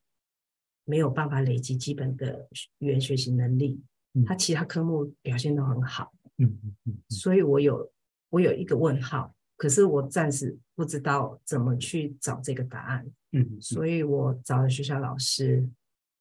[0.84, 3.82] 没有办法累积基本的语言学习能力，
[4.24, 7.92] 他其他科目表现都很好，嗯嗯嗯，所以我有
[8.30, 15.68] 我有一个问号，可是我暂时不知道怎么去找这个答案，嗯，所以我找了学校老师，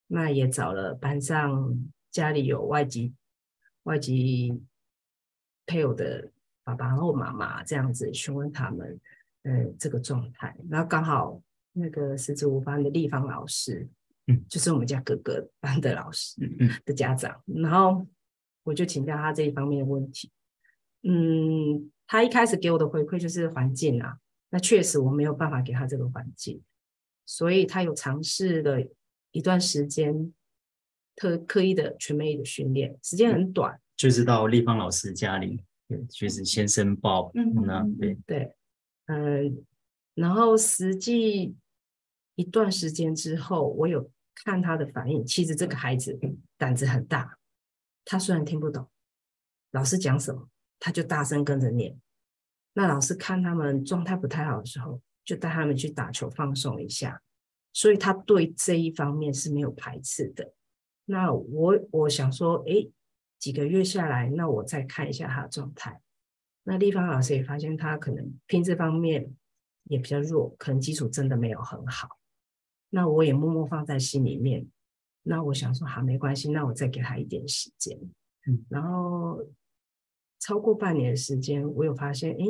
[0.07, 1.91] 那也找了班上。
[2.11, 3.13] 家里有外籍
[3.83, 4.61] 外籍
[5.65, 6.29] 配偶的
[6.61, 8.99] 爸爸或妈妈这样子询问他们，
[9.43, 10.53] 呃，这个状态。
[10.69, 13.87] 然后刚好那个十字五班的立方老师，
[14.27, 17.41] 嗯，就是我们家哥哥班的老师，嗯的家长。
[17.45, 18.05] 然后
[18.63, 20.31] 我就请教他这一方面的问题。
[21.03, 24.17] 嗯，他一开始给我的回馈就是环境啊，
[24.49, 26.61] 那确实我没有办法给他这个环境，
[27.25, 28.79] 所以他有尝试了
[29.31, 30.33] 一段时间。
[31.13, 38.55] 特刻意的全美语的训练时间很短，就是到立方老师家里，对，就是先申报，嗯，那对对，
[39.07, 39.63] 嗯、呃，
[40.15, 41.53] 然后实际
[42.35, 46.17] 一段时间之后，我有看他的反应，其实这个孩子
[46.57, 47.37] 胆子很大，
[48.03, 48.89] 他虽然听不懂
[49.71, 51.99] 老师讲什么，他就大声跟着念。
[52.73, 57.21] 那老师看他们状态不太好的时候，就带他们去打球放松一下，
[57.73, 60.53] 所以他对这一方面是没有排斥的。
[61.05, 62.87] 那我我想说，哎，
[63.39, 66.01] 几个月下来，那我再看一下他的状态。
[66.63, 69.35] 那立方老师也发现他可能拼字方面
[69.85, 72.19] 也比较弱，可能基础真的没有很好。
[72.89, 74.67] 那我也默默放在心里面。
[75.23, 77.97] 那我想说，好，没关系，那我再给他一点时间。
[78.47, 79.45] 嗯，然后
[80.39, 82.45] 超过半年的时间，我有发现，哎，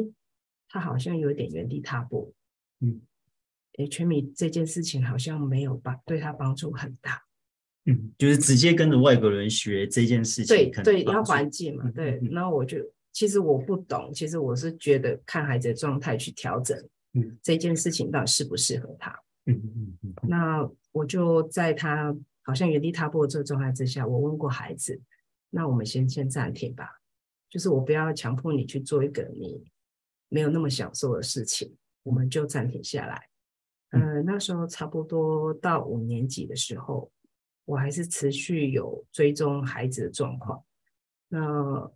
[0.70, 2.34] 他好像有点原地踏步。
[2.80, 3.02] 嗯，
[3.78, 7.22] 哎，全米这件事情好像没有帮对他帮助很大。
[7.86, 12.22] 嗯，就是直接跟着外国人学这件事情，对对，要环境嘛，对。
[12.32, 12.78] 然后我就
[13.12, 16.78] 其实我不懂，其实我是觉得看孩子的状态去调整，
[17.14, 19.12] 嗯，这件事情到底适不适合他，
[19.48, 20.14] 嗯嗯嗯。
[20.30, 22.16] 那我就在他
[22.52, 25.00] 好像原地踏步的这个状态之下，我问过孩子，
[25.50, 27.00] 那我们先先暂停吧，
[27.50, 29.64] 就是我不要强迫你去做一个你
[30.28, 33.30] 没有那么享受的事情，我们就暂停下来。
[33.92, 37.10] 呃，那时候差不多到五年级的时候，
[37.64, 40.62] 我还是持续有追踪孩子的状况。
[41.30, 41.90] 那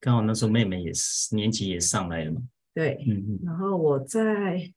[0.00, 2.40] 刚好那时候妹妹也是年级也上来了嘛。
[2.72, 3.38] 对，嗯嗯。
[3.44, 4.72] 然后我在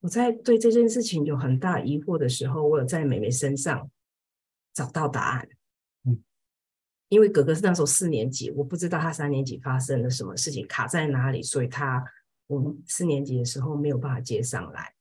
[0.00, 3.90] 我在对这件事情有很大疑惑的时候，我有在妹妹身上
[4.76, 5.48] 找到答案。
[6.04, 6.22] 嗯，
[7.08, 12.04] 因为哥哥是那时候四年级，我不知道他三年级发生了什么事情卡在哪里，所以他
[12.46, 14.94] 我们四年级的时候没有办法接上来。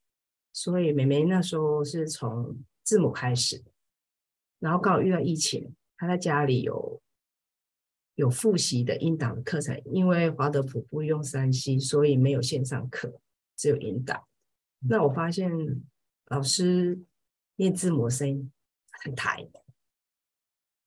[0.53, 3.61] 所以妹妹那时候是从字母开始，
[4.59, 7.01] 然后刚好遇到疫情，她在家里有
[8.15, 13.19] 有复习的音档的课程，因为华德福不用三 C，所以没有线上课，
[13.57, 14.25] 只有音档。
[14.87, 15.51] 那我发现
[16.27, 16.97] 老师
[17.57, 18.51] 念字母声音
[19.03, 19.45] 很台，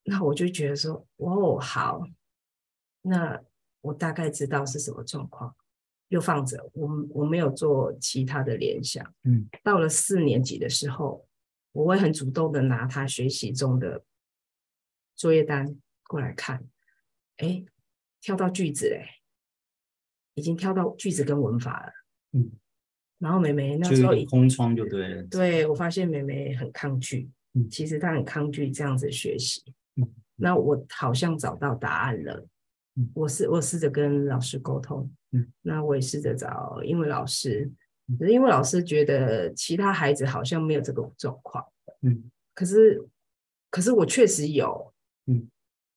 [0.09, 2.01] 那我就觉得说，哦，好，
[3.03, 3.39] 那
[3.81, 5.55] 我大概知道是什么状况。
[6.07, 9.13] 又放着，我我没有做其他的联想。
[9.25, 11.27] 嗯，到了四年级的时候，
[11.71, 14.03] 我会很主动的拿他学习中的
[15.15, 16.67] 作业单过来看。
[17.37, 17.63] 哎，
[18.19, 19.05] 跳到句子嘞，
[20.33, 21.93] 已经跳到句子跟文法了。
[22.31, 22.51] 嗯，
[23.19, 25.21] 然后妹妹那时候一空窗就对了。
[25.27, 27.29] 对，我发现妹妹很抗拒。
[27.53, 29.75] 嗯，其实她很抗拒这样子学习。
[29.95, 32.47] 嗯，那我好像找到答案了。
[32.95, 35.09] 嗯，我试我试着跟老师沟通。
[35.31, 37.71] 嗯，那我也试着找英文老师，
[38.17, 41.63] 可是英文老师觉得其他孩子好像没有这个状况。
[42.01, 43.01] 嗯，可是，
[43.69, 44.91] 可是我确实有。
[45.27, 45.47] 嗯，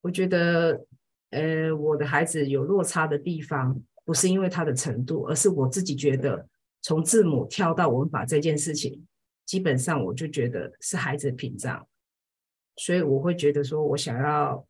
[0.03, 0.85] 我觉得，
[1.31, 6.47] 呃，我的孩子有落差的地方，不是因为他的程度，而是我自己觉得，
[6.83, 9.07] 从字母跳到文法这件事情，
[9.47, 11.87] 基本上我就觉得是孩子的屏障，
[12.77, 14.67] 所以我会觉得说我想要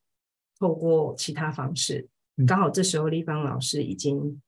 [0.59, 2.09] 透过其他方式，
[2.47, 4.41] 刚好这时候立芳老师已经。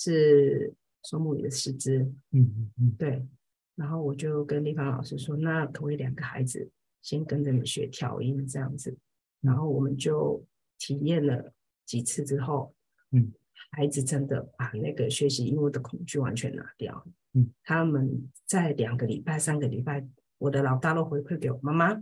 [0.00, 1.98] 是双母语的师资，
[2.30, 2.90] 嗯嗯嗯。
[2.96, 3.26] 对，
[3.74, 6.70] 然后我就跟立芳老师说，那可不可以两个孩子
[7.02, 8.96] 先跟着你学调音这样子，
[9.40, 10.46] 然后我们就
[10.78, 11.52] 体验了
[11.84, 12.72] 几次之后，
[13.10, 13.32] 嗯，
[13.72, 20.06] 孩子真的把那个学习英文的恐惧完全拿掉，嗯，他们在两个礼拜、三个礼拜，
[20.38, 22.00] 我的老大都回馈给我妈妈，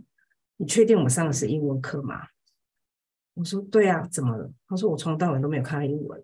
[0.57, 2.27] 你确定我们上的是英文课吗？
[3.35, 4.51] 我说对啊，怎么了？
[4.67, 6.23] 他说我从头到尾都没有看到英文。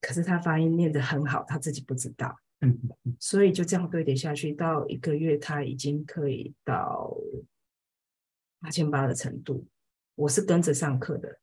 [0.00, 2.78] 可是他发音念得很好，他自己不知道，嗯，
[3.18, 7.16] 所以就这样堆叠下去，到一个月他已经可以到
[8.60, 9.66] 八千八的程度。
[10.14, 11.40] 我是跟着上课的，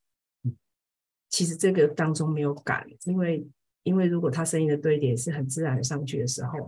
[1.30, 3.46] 其实这个当中没有赶，因为
[3.84, 6.66] 因为如果他声音的堆叠是很自然的上去的时候，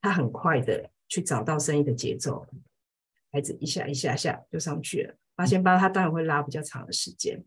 [0.00, 2.44] 他很快的去找到声音的节奏，
[3.32, 5.14] 孩子一下一下下就上去了。
[5.34, 7.44] 八千八他当然会拉比较长的时间，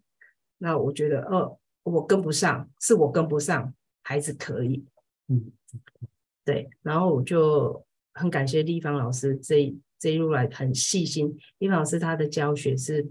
[0.57, 1.57] 那我觉得哦。
[1.85, 3.71] 我跟不上，是我跟不上，
[4.01, 4.83] 孩子可以，
[5.27, 5.51] 嗯，
[6.43, 11.37] 对，然后我就很感谢立芳老师这一这一路来很细心。
[11.59, 13.07] 立芳老师他的教学是，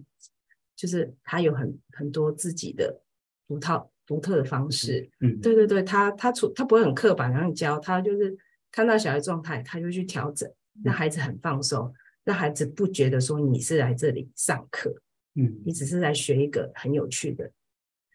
[0.75, 3.01] 就是他有很很多自己的
[3.47, 8.37] 独套独特的方式，嗯，对对对，他他出他不会很刻板让你教，他就是
[8.73, 14.95] 看到小孩状态，他就去调整，让孩子很放松，让孩子不觉得说你是来这里上课，
[15.35, 17.51] 嗯，你只是来学一个很有趣的。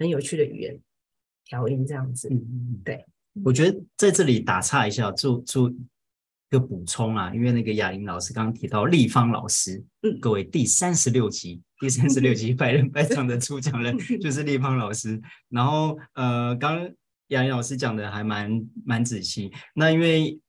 [0.02, 0.80] 很有趣的语言
[1.43, 3.06] 调音这样子，嗯，对，
[3.43, 5.76] 我觉得在这里打岔一下，做做一
[6.50, 16.89] 个补充啊，因为那个雅玲老师刚刚提到立方老师，嗯，各位第三十六集，第三十六集百人百场的主讲人 就是立方老师，然后呃，刚刚
[17.28, 20.39] 雅玲老师讲的还蛮蛮仔细，那因为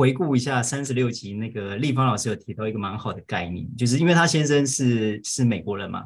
[0.00, 6.02] 回顾一下三十六集，那个立方老师有提到一个蛮好的概念，就是因为他先生是是美国人嘛。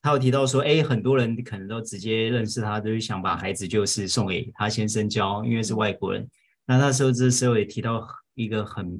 [0.00, 6.26] 他有提到说，哎，很多人可能都直接认识他，都是想把孩子就是送给他先生教，因为是外国人。
[6.66, 8.98] 那那时候这时候也提到一个很，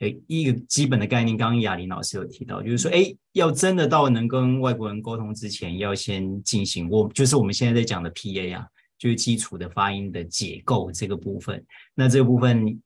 [0.00, 8.66] 诶，一个基本的概念，刚刚雅玲老师有提到，就是说，哎，要真的到能跟外国人沟通之前，要先进行我就是我们现在在讲的 PA 啊，
[8.98, 11.64] 就是基础的发音的解构这个部分。
[11.94, 12.80] 那这个部分，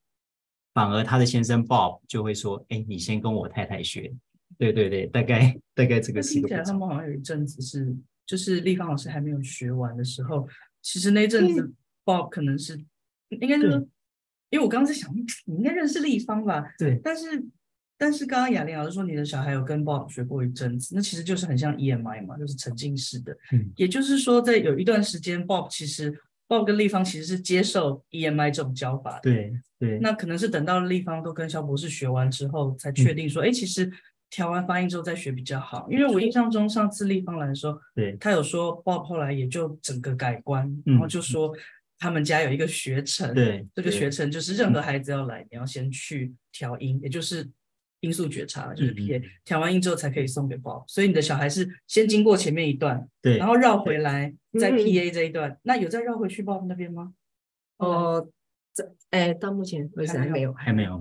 [0.75, 4.13] 反而他的先生 Bob 就会说，哎，你先跟我太太学。
[4.59, 6.35] 对对对，大概大概这个是。
[6.35, 7.97] 听起来他们好像有一阵子是，
[8.27, 10.47] 就是立方老师还没有学完的时候，
[10.83, 11.73] 其实那阵子
[12.05, 12.79] Bob 可能是
[13.31, 13.89] 应该就是，
[14.51, 15.13] 因为我刚刚在想，
[15.47, 16.65] 你应该认识立方吧？
[16.79, 17.01] 对。
[17.03, 17.45] 但是
[17.97, 23.37] 但是刚刚雅玲老师说，你的小孩有跟 Bob 学过一阵子，那其实就是很像 EMI 嘛，就是沉浸式的。
[23.53, 26.17] 嗯，也就是说，在有一段时间，Bob 其实
[26.49, 29.21] Bob 跟立方其实是接受 EMI 这种教法的。
[29.23, 29.99] 对对。
[30.01, 33.91] 那可能是等到立方都跟肖博士学完之后，才确定说，哎、嗯，其实
[34.31, 35.87] 调完发音之后再学比较好。
[35.91, 41.49] 因为我印象中上次立方来的时候，对，他有说 Bob 后来也就整个改观，然后就说。
[41.57, 41.61] 嗯
[41.97, 47.49] 他们家有一个学程，对，这个学程就是任何孩子要来，你要先去调音，也就是
[48.05, 50.85] 音素觉察，就是 PA，调完音之后才可以送给 Bob。
[50.87, 57.13] 所以你的小孩是先经过前面一段，对，然后绕回来再 PA 这一段，那有再绕回去 Bob 那边吗？
[57.79, 58.29] 哦，
[58.75, 61.01] 这哎，到目前为止还没有，还没有。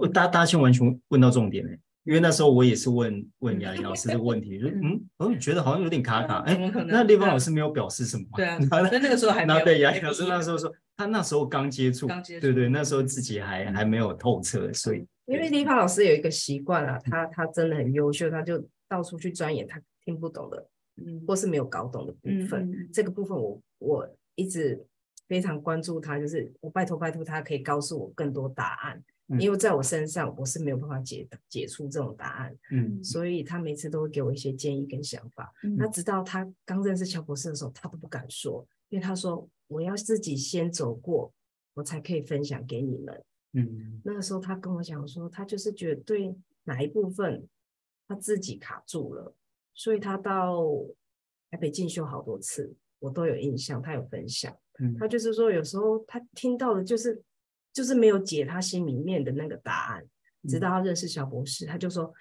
[0.00, 1.78] 我大大家先完全问到重点嘞。
[2.04, 8.24] 因为那时候我也是问问雅玲老师这个问题，就嗯，我觉得好像有点卡卡，哎，那丽芳老师没有表示什么？
[8.34, 9.62] 对啊，那那个时候还没有。
[9.62, 15.04] 对，雅玲老师那时候说，他那时候刚接触，刚接触，对对，那时候自己还还没有透彻，所以。
[15.28, 20.66] 因为丽芳老师有一个习惯啊，他他真的很优秀，他就到处去钻研他听不懂的，
[20.96, 24.82] 嗯，或是没有搞懂的部分，这个部分我我一直
[25.28, 29.04] 非常关注他，就是我拜托拜托他可以告诉我更多答案。
[29.38, 35.52] 因为在我身上，我是没有办法解解出这种答案，嗯，所以他每次都会给我一些建议跟想法。
[35.64, 41.30] 嗯、那直到他刚认识乔博士的时候，他都不敢说，因为他说我要自己先走过，
[41.74, 43.22] 我才可以分享给你们。
[43.52, 46.34] 嗯，那个时候他跟我讲说，他就是觉得对
[46.64, 47.48] 哪一部分
[48.06, 49.34] 他自己卡住了，
[49.74, 50.62] 所以他到
[51.50, 54.56] 台北进修好多次，我都有印象，他有分享。
[54.80, 57.22] 嗯，他就是说有时候他听到的就是。
[57.70, 60.04] 就是没有解他心里面的那个答案，
[60.48, 62.12] 直到他认识小博士，他就说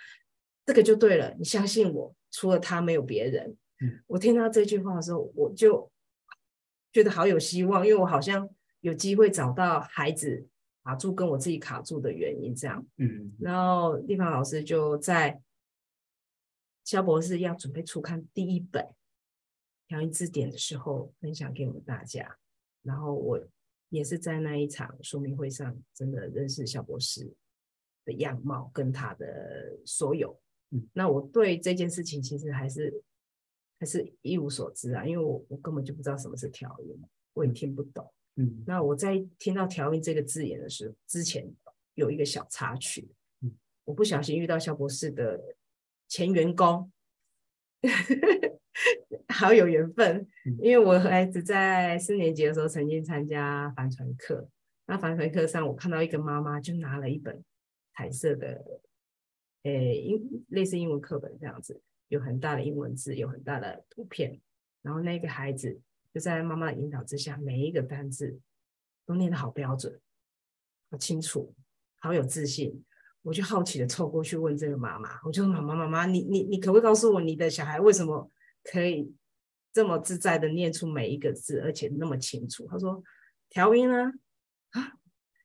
[0.67, 3.57] 这个就对了，你相信我，除了他没有别人。
[4.05, 5.89] 我听到这句话的时候，我就
[6.91, 8.47] 觉得好有希望，因为我好像
[8.81, 10.45] 有机会找到孩子
[10.87, 12.87] 卡住跟我自己卡住的原因，这样。
[12.95, 15.41] 嗯，然后丽芳老师就在
[16.85, 18.87] 肖博士要准备出刊第一本
[19.85, 22.37] 调音字典的时候，分享给我们大家，
[22.83, 23.45] 然后我。
[23.89, 27.33] 也是在那一场说明会上，真的认识肖博士
[28.03, 30.37] 的样貌跟他的所有。
[30.71, 33.01] 嗯，那我对这件事情其实还是
[33.79, 38.13] 还是一无所知啊，因为我我根本就不知道什么是调音，我也听不懂。
[38.37, 41.53] 嗯，那我在听到调音这个字眼的时候，之前
[41.95, 43.09] 有一个小插曲，
[43.41, 43.51] 嗯，
[43.83, 45.55] 我不小心遇到肖博士的
[46.07, 46.91] 前员工。
[49.29, 50.27] 好有缘分，
[50.59, 54.49] 因为我孩子在四年级的时候曾经参加帆船课，
[54.87, 57.43] 那帆船课上我看到一个妈妈就拿了一本
[57.93, 58.81] 彩色的，
[59.63, 64.39] 诶，英类似英文课本这样子，有很大的英文字，有很大的图片，
[64.81, 65.79] 然后那个孩子
[66.19, 68.39] 在妈妈的引导之下，每一个单字
[69.05, 69.99] 都念得好标准，
[70.91, 71.53] 好清楚，
[71.99, 72.83] 好有自信。
[73.23, 78.31] 我就好奇的凑过去问这个妈妈，我就说妈妈妈妈，你你你可不可以告诉我你的小孩为什么？
[78.63, 79.13] 可以
[79.71, 82.67] 这么自在的念出每一个字，而且那么清楚。
[82.67, 83.01] 他说
[83.49, 84.11] ：“调音啊，
[84.71, 84.93] 啊，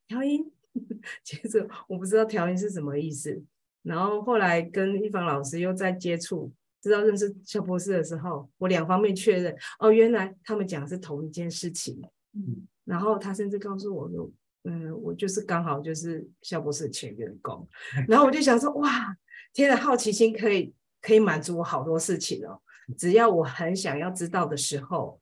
[0.09, 0.53] 调音。
[1.23, 3.45] ”接着我不知道调音是什么意思。
[3.83, 6.53] 然后后来跟一芳老师又在接触，
[6.83, 12.03] 知道认识肖博士的时候，我两方面确认哦，原来他们讲的是同一件事情。
[12.35, 14.31] 嗯，然后他甚至告诉我说
[14.65, 17.67] ：“嗯，我就是刚好就是肖博士的前员工。
[18.09, 19.17] ”然后我就想说：“哇，
[19.53, 22.61] 天的好奇心可以可以满足我好多事情哦。”
[22.99, 25.21] 只要我很想要知道的时候，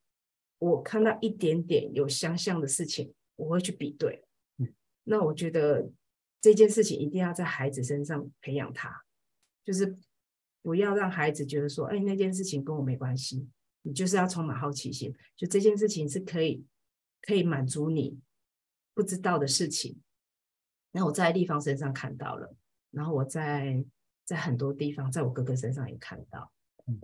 [0.59, 4.25] 我看到一点点有相像的事情，我会去比对。
[5.05, 5.91] 那我觉得
[6.41, 9.03] 这件事情一定要在孩子身上培养他，
[9.65, 9.97] 就是
[10.63, 13.49] 不要让孩子觉得说，哎，那件事情跟我没关系。
[13.83, 16.63] 你就是要充满好奇心，就这件事情是可以
[17.23, 18.19] 可以满足你
[18.93, 19.99] 不知道的事情。
[20.93, 22.55] 那我在立方身上看到了，
[22.91, 23.83] 然后我在
[24.27, 26.53] 在很多地方，在我哥哥身上也看到。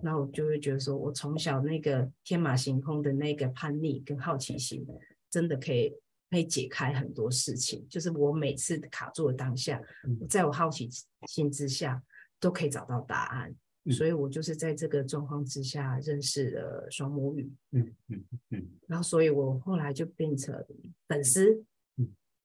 [0.03, 4.85] 那我就会觉得说，我从小那个天马行空的那个叛逆跟好奇心，
[5.31, 5.91] 真的可以
[6.29, 7.87] 可以解开很多事情。
[7.89, 9.81] 就是我每次卡住的当下，
[10.29, 10.87] 在我好奇
[11.25, 12.03] 心之下，
[12.39, 13.55] 都可以找到答案。
[13.91, 17.49] 所以我就是在这个状况之下认识了双母语。
[17.71, 18.67] 嗯嗯嗯。
[18.87, 20.65] 然后，所以我后来就变成
[21.07, 21.63] 粉丝，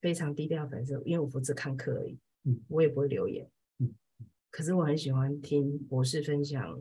[0.01, 3.51] 非常低调粉丝，因为我不只看课而已，嗯我也不会留言。
[3.79, 3.95] 嗯
[4.51, 6.79] 可是我很喜欢听博士分享。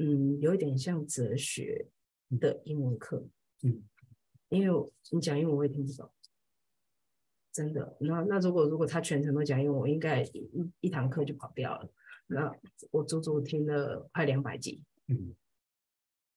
[0.00, 1.86] 嗯，有一点像哲学
[2.38, 3.26] 的英文课，
[3.62, 3.82] 嗯，
[4.48, 6.08] 因为你讲英文我也听不懂，
[7.52, 7.96] 真的。
[8.00, 11.88] 那那如果如果他全程都讲英文，我应该一一堂课就跑掉了。
[12.26, 12.52] 那
[12.90, 14.82] 我足足听了快两百集。
[15.08, 15.34] 嗯，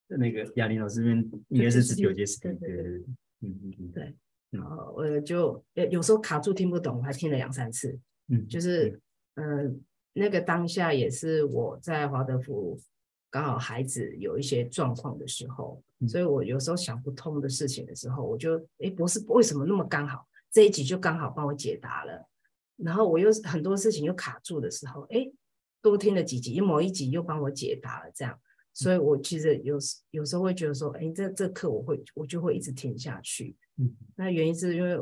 [0.07, 2.91] 那个亚玲老师那边应该是十九节时间，对对对，
[3.41, 4.15] 嗯嗯嗯，对。
[4.51, 7.99] 然后我就有时候卡住听不懂，我还听了两三次。
[8.27, 8.99] 嗯，就是。
[9.35, 9.81] 嗯，
[10.11, 12.77] 那个当下也是我在华德福
[13.29, 22.27] 刚好孩子有一些状况的时候，嗯、所以我有时候想不通的事情的时候，我就哎，博士为什么那么刚好这一集就刚好帮我解答了，
[22.77, 25.31] 然后我又很多事情又卡住的时候，哎，
[25.81, 28.39] 多听了几集，某一集又帮我解答了，这样，
[28.73, 29.77] 所以我其实有
[30.11, 34.97] 有时候会觉得说，哎，这这课我会我就会一直听下去，嗯，那原因是因为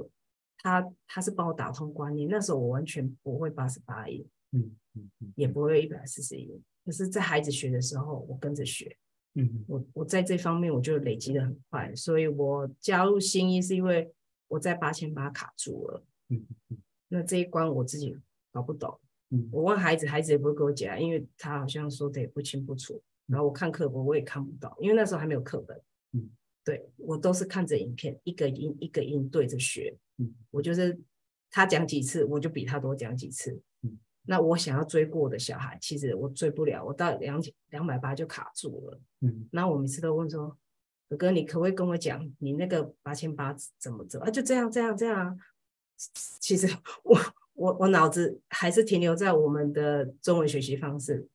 [0.59, 4.27] 他他是帮我打通观念，那时候我完全不会八十八音。
[4.51, 5.47] 嗯嗯嗯，也。
[5.47, 8.97] 不会一百四十音，可是，在孩子学的时候，我跟着学，
[9.35, 14.11] 嗯，我我在这方面我就累积的很快，所以我加入新一是因为
[14.49, 16.77] 我在八千八卡住了，嗯嗯，
[17.07, 18.17] 那这一关我自己
[18.51, 25.81] 搞不懂，嗯，我问孩子，孩子也不会给我解答，因为他好像说的也不清不楚，然后我看课本我也看不到，因为那时候还没有课本，
[26.11, 26.29] 嗯，
[26.65, 30.99] 对我都是看着影片，一个音一个音对着学，嗯，我就是
[31.49, 33.61] 他讲几次，我就比他多讲几次。
[33.83, 33.97] 嗯。
[34.23, 38.99] 那我想要追过我的小孩，其实我追不了，我到两两百八就卡住了。
[39.21, 40.55] 嗯，那我每次都问说
[41.09, 45.37] ：“哥哥，你可不可以跟我讲，你那个八千八怎么走啊？”就这样，这样，这样。
[46.39, 46.67] 其实
[47.03, 47.19] 我
[47.53, 51.27] 我我脑子还是停留在我们的中文学习方式。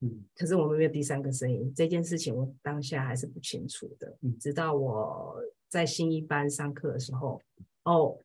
[0.00, 4.16] 嗯，可是我们没有第三个声音，这件事情我当下还是不清楚的。
[4.20, 7.40] 嗯，直到我在新一班上课的时候，
[7.84, 8.18] 哦，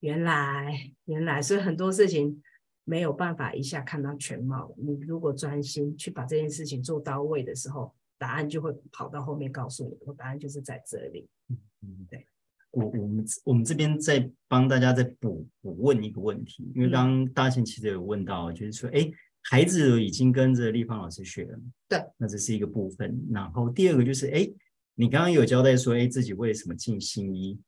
[0.00, 2.42] 原来原来，所以很多事情。
[2.84, 4.72] 没有办法一下看到全貌。
[4.78, 9.96] 你如果专心去把这件事情做到位的时候，答案就会跑到后面告诉你。
[10.06, 11.28] 我答案就是在这里。
[11.48, 12.26] 嗯嗯，对。
[12.70, 19.10] 我我们我们这边在帮大家再补补问一个问题，因为刚刚大庆其实有问到，就是说，哎，
[19.44, 21.58] 孩子已经跟着立芳老师学了，
[21.88, 23.18] 对，那这是一个部分。
[23.30, 24.46] 然后第二个就是，哎，
[24.94, 27.58] 你刚刚有交代说，哎，自己为什么进新一？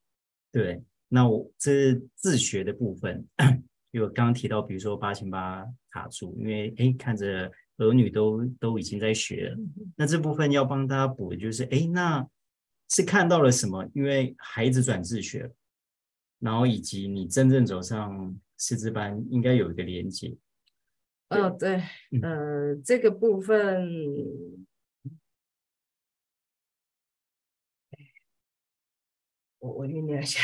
[0.52, 3.26] 对，那我这是自学的部分。
[3.92, 7.50] 因为刚刚提到，比如说八千八卡住，因为哎，看着
[7.80, 9.58] 儿女都都已经在学了，
[9.96, 12.26] 那这部分要帮大家补的就是，哎，那
[12.88, 13.88] 是看到了什么？
[13.94, 15.50] 因为孩子转自学，
[16.38, 20.36] 然后以及你真正走上师资班，应该有一个连接。
[21.28, 21.82] 哦，对，
[22.22, 23.88] 呃，这个部分。
[29.60, 30.40] 我我酝酿一下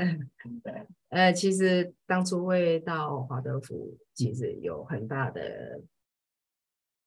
[1.10, 5.82] 呃，其实当初会到华德福，其实有很大的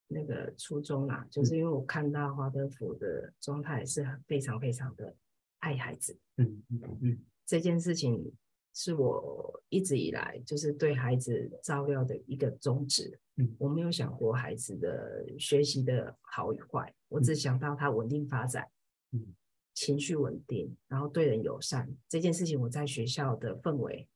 [0.10, 5.16] 那个初衷啦，就是因为我看到华德福的状态是非常非常的
[5.60, 8.30] 爱孩子，嗯嗯嗯，这件事情
[8.74, 18.68] 是我一直以来就是对孩子照料的一个宗旨，嗯，我没有想过孩子的学习的好与坏，我只想到他稳定发展，
[19.12, 19.36] 嗯。
[19.76, 24.10] 情绪稳定，然后对人友善，这件事情我在学校的氛围，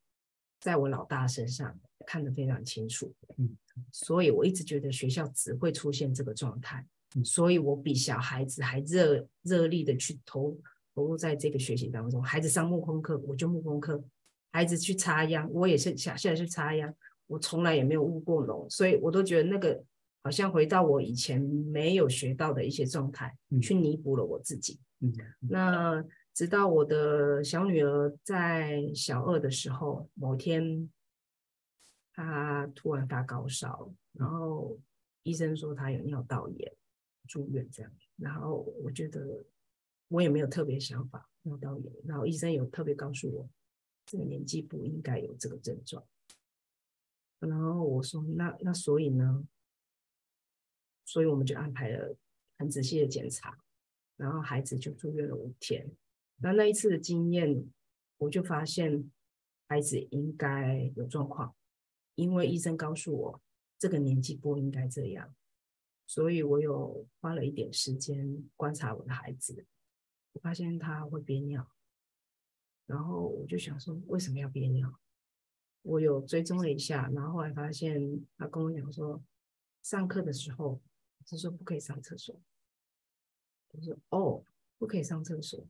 [0.60, 3.14] 在我老大身上看得非常清楚。
[3.38, 3.56] 嗯，
[3.92, 6.86] 所以我一直觉得学校只会出现这个状态，
[7.16, 10.58] 嗯，所以我比小孩子还热热力的去投
[10.94, 12.22] 投入在这个学习当中。
[12.22, 13.98] 孩子上木工课，我就木工课；
[14.52, 16.94] 孩子去插秧，我也是想现在去插秧。
[17.28, 19.82] 我从来也没有务过农，所以我都觉得那个
[20.24, 24.80] 好像回到我以前没有学到的一些状态，嗯，去弥补了我自己。
[25.00, 25.14] 嗯
[25.50, 30.90] 那直到我的小女儿在小二的时候，某天
[32.14, 34.80] 她突然发高烧，然后
[35.24, 36.72] 医生说他有尿道炎，
[37.28, 37.92] 住院这样。
[38.18, 39.44] 然后我觉得
[40.08, 41.92] 我也没有特别想法，尿道炎。
[42.06, 43.50] 然后医生有特别告诉我，
[44.06, 46.06] 这个年纪不应该有这个症状。
[47.40, 49.48] 然后我说那那所以呢？
[51.06, 52.16] 所以我们就安排了
[52.58, 53.58] 很仔细的检查。
[54.16, 55.92] 然后孩子就住院了五天。
[56.38, 57.66] 那那一次的经验，
[58.18, 59.12] 我就发现
[59.68, 61.56] 孩子应该有状况，
[62.16, 63.42] 因为医生告诉我
[63.78, 65.36] 这个年纪不应该这样，
[66.06, 69.66] 所以我有花了一点时间观察我的孩子，
[70.34, 71.72] 我发现他会憋尿，
[72.86, 75.00] 然后我就想说为什么要憋尿？
[75.82, 79.22] 我有追踪了一下，然后后来发现他跟我讲说，
[79.82, 80.82] 上课的时候
[81.26, 82.40] 他说不可以上厕所。
[83.70, 84.46] 我说哦，
[84.78, 85.68] 不可以上厕所，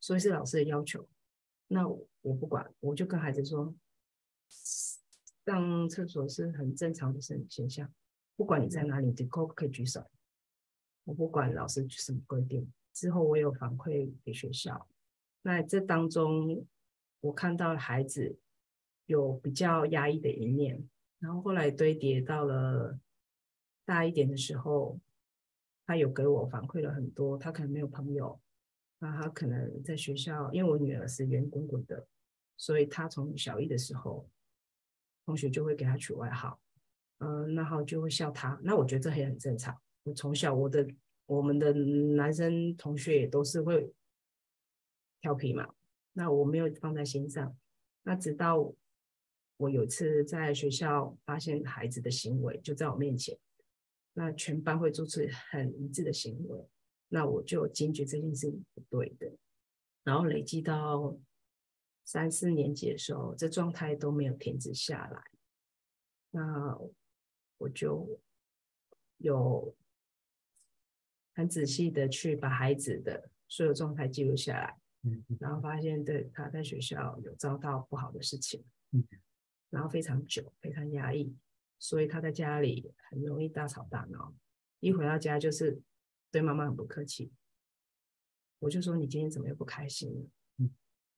[0.00, 1.08] 所以是老师的要求。
[1.68, 3.74] 那我不管，我就跟孩子说，
[5.48, 7.90] 上厕所是很正常的现现象。
[8.36, 10.04] 不管你在哪里，你可不可以举手？
[11.04, 12.70] 我不管老师什么规定。
[12.92, 14.86] 之后我有反馈给学校。
[15.40, 16.66] 那这当中，
[17.20, 18.36] 我看到孩子
[19.06, 20.86] 有比较压抑的一面，
[21.18, 22.98] 然后后来堆叠到了
[23.86, 25.00] 大一点的时候。
[25.86, 28.38] 他有给我反馈了很多，他可能没有朋友，
[28.98, 32.06] 那他可能在学校，因为我女儿是圆滚滚的，
[32.58, 34.28] 所以他从小一的时候，
[35.28, 36.58] 同学就会给他取外号，
[37.18, 38.58] 嗯、呃，然后就会笑他。
[38.62, 39.78] 那我觉得这也很正常。
[40.04, 40.88] 我从小我的
[41.26, 43.92] 我们的男生同学也都是会
[45.20, 45.68] 调皮嘛，
[46.14, 47.54] 那我没有放在心上。
[48.04, 48.72] 那直到
[49.58, 53.36] 我有一次在学校发现孩子的行为就在我面前，
[54.14, 55.20] 那全班会做出
[55.50, 56.66] 很一致的行为，
[57.08, 59.30] 那我就惊觉这件事不对的。
[60.04, 61.14] 然后累积到
[62.08, 65.22] 三四年级的时候，这状态都没有停止下来。
[66.30, 66.74] 那
[67.58, 68.18] 我就
[69.18, 69.76] 有
[71.34, 74.80] 很仔细的去把孩子的所有状态记录下来，
[75.38, 78.64] 然后发现对他在学校有遭到不好的事情，
[79.68, 81.36] 然后非常久，非常压抑，
[81.78, 84.34] 所以他在家里很容易大吵大闹，
[84.80, 85.78] 一回到家就是
[86.30, 87.30] 对妈妈很不客气。
[88.60, 90.26] 我就说，你今天怎么又不开心了？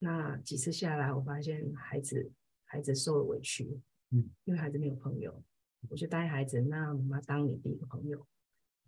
[0.01, 2.33] 嗯，那几次下来，我发现孩子
[2.65, 3.81] 孩子受了委屈，
[4.11, 5.43] 嗯，因为孩子没有朋友，
[5.89, 8.27] 我就带孩子，那妈妈当你第一个朋友，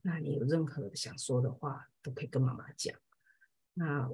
[0.03, 2.99] 那你有任何想说的话都可以跟妈妈讲。
[3.75, 4.11] 那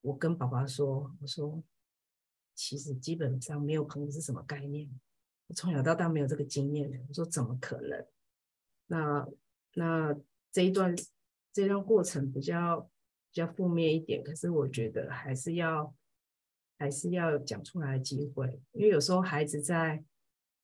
[0.00, 1.62] 我跟爸爸说，我说
[2.54, 4.88] 其实基本上没有朋友是什么概念？
[5.46, 8.06] 我从小到大没有这个经验，我说怎么可能？
[8.86, 9.28] 那
[9.74, 10.18] 那
[10.50, 10.94] 这一段
[11.52, 12.90] 这段过程比较。
[13.30, 15.94] 比较负面一点，可是我觉得还是要
[16.78, 20.02] 还是要讲出来的机会，因为有时候孩子在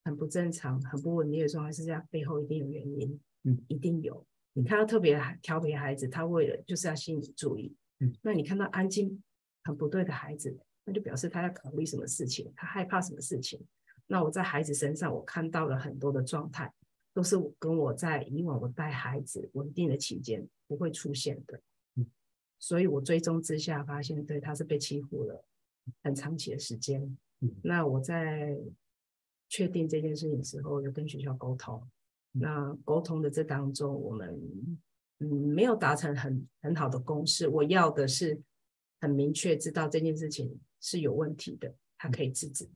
[0.03, 4.25] 很不正常、很不稳定的时候，还是这样，背后一定有原因，嗯，一定有。
[4.53, 9.21] 你看到特别调皮的孩子，他为了就是要吸引注意，嗯，那你看到安静
[9.63, 13.59] 很不对的孩子，那就表示他在考虑什么事情，他害怕什么事情。
[14.07, 16.71] 那我在孩子身上，我看到了很多的状态，
[17.13, 21.59] 都是跟我在以往我带孩子稳定的期间不会出现的。
[21.95, 22.05] 嗯
[22.57, 25.43] 所以我追踪之下发现，对，他是被欺负了
[26.03, 27.01] 很长期的时间。
[27.41, 28.57] 嗯、那我在
[29.49, 31.81] 确定这件事情的时候，有跟学校沟通。
[32.33, 34.39] 嗯、那沟通的这当中，我们
[35.19, 37.47] 嗯没有达成很很好的共识。
[37.47, 38.41] 我要的是
[39.01, 42.69] 很明确知道这件事情是有问题的，它可以制止，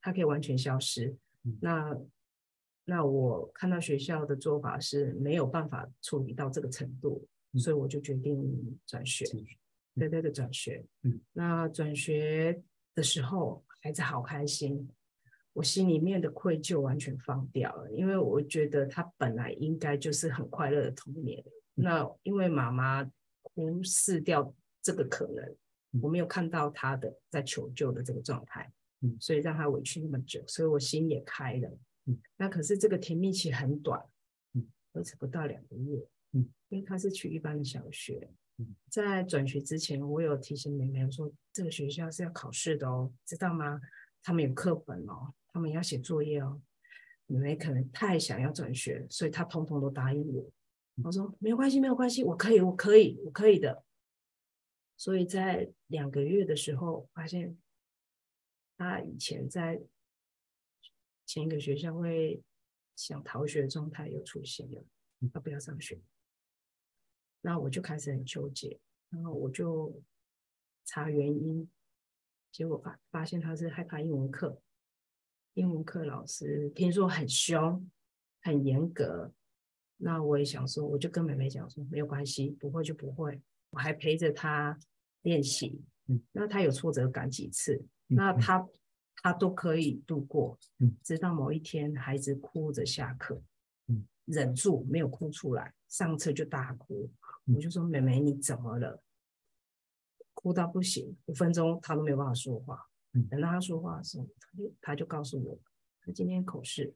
[0.00, 1.16] 它可以完全消失。
[1.44, 1.98] 嗯、那
[2.84, 7.26] 那我看到学校的做法是没有办法处理到这个程度。
[7.58, 9.26] 所以我就决定转学，
[9.94, 10.84] 对对对，转学。
[11.02, 12.62] 嗯，那转学
[12.94, 14.88] 的时候，孩子好开心，
[15.52, 21.44] 我心里面的愧疚完全放掉了，因为我觉得他本来应该就是很快乐的童年。
[21.74, 23.10] 那因为妈妈
[23.42, 25.56] 忽视掉这个可能，
[26.02, 28.70] 我没有看到他的在求救的这个状态，
[29.00, 31.78] 嗯，所以让他委屈那么久，所以我心也开了。
[32.06, 34.02] 嗯，那可是这个甜蜜期很短，
[34.54, 36.06] 嗯，维持不到两个月。
[36.32, 38.28] 嗯，因为他是去一般的小学，
[38.90, 43.80] 在转学之前，我有提醒妹妹说，这个学校是要考试的哦，知道吗？
[44.22, 46.60] 他们有课本哦，他们要写作业哦。
[47.26, 50.50] 妹妹可能太想要转学，所以她通通都答应我。
[51.02, 53.82] 我说没有关系，没有关系，我可以，我可以，我可以的。
[54.98, 57.56] 所以在两个月的时候，发现
[58.76, 59.80] 她以前在
[61.24, 62.42] 前一个学校会
[62.94, 64.84] 想逃学的状态又出现了，
[65.32, 65.98] 她不要上学。
[67.42, 68.80] 那我就开始很纠结，
[69.10, 70.02] 然后我就
[70.86, 71.68] 查原因，
[72.50, 74.60] 结果发发现他是害怕英文课，
[75.54, 77.88] 英文课老师听说很凶、
[78.40, 79.32] 很严格。
[79.96, 83.40] 那我也想说，我就跟妹妹讲说，没有关系，不会就不会，
[83.70, 84.76] 我还陪着她
[85.22, 85.80] 练习。
[86.08, 88.68] 嗯，那他有挫折感几次，那他
[89.16, 90.58] 他都可以度过。
[90.78, 93.40] 嗯，直到某一天，孩子哭着下课，
[93.86, 97.08] 嗯，忍住没有哭出来，上车就大哭。
[97.46, 99.02] 我就说：“妹妹，你怎么了？
[100.34, 102.88] 哭到不行，五分钟他都没有办法说话。
[103.30, 104.26] 等到他说话的时候，
[104.80, 105.58] 他就告诉我，
[106.00, 106.94] 他今天口试，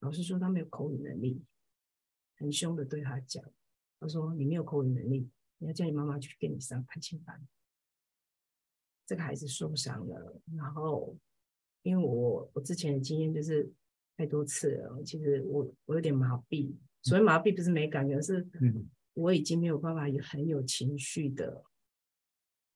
[0.00, 1.42] 老师说他没有口语能力，
[2.36, 3.42] 很凶的对他讲，
[3.98, 7.46] 他说你没有口语能力，你要叫你妈妈去给你上弹琴班。
[9.06, 11.16] 这个孩子受伤了，然后
[11.82, 13.70] 因为我我之前的经验就是
[14.16, 21.64] 太多次了，其实我我有点麻痹，所谓麻痹不是没感觉，是嗯。”我已经没有办法有很有情绪的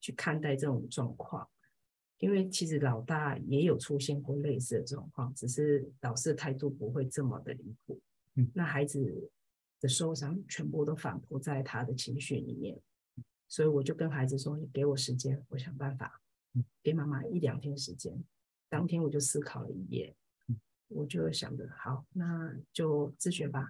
[0.01, 1.49] 去看待这种状况，
[2.19, 8.01] 因为其实老大也有出现过类似的状况，只是老师的态度不会这么的离谱。
[8.35, 9.31] 嗯，那孩子
[9.81, 12.81] 的受伤全部都反扑在他的情绪里面，
[13.49, 16.21] 所以我就跟孩子说：“你给我时间，我想办法。”
[16.83, 18.25] 给妈妈一两天时间。
[18.69, 20.15] 当天我就思考了一夜，
[20.89, 23.69] 我就想着：“好，那就自学吧。”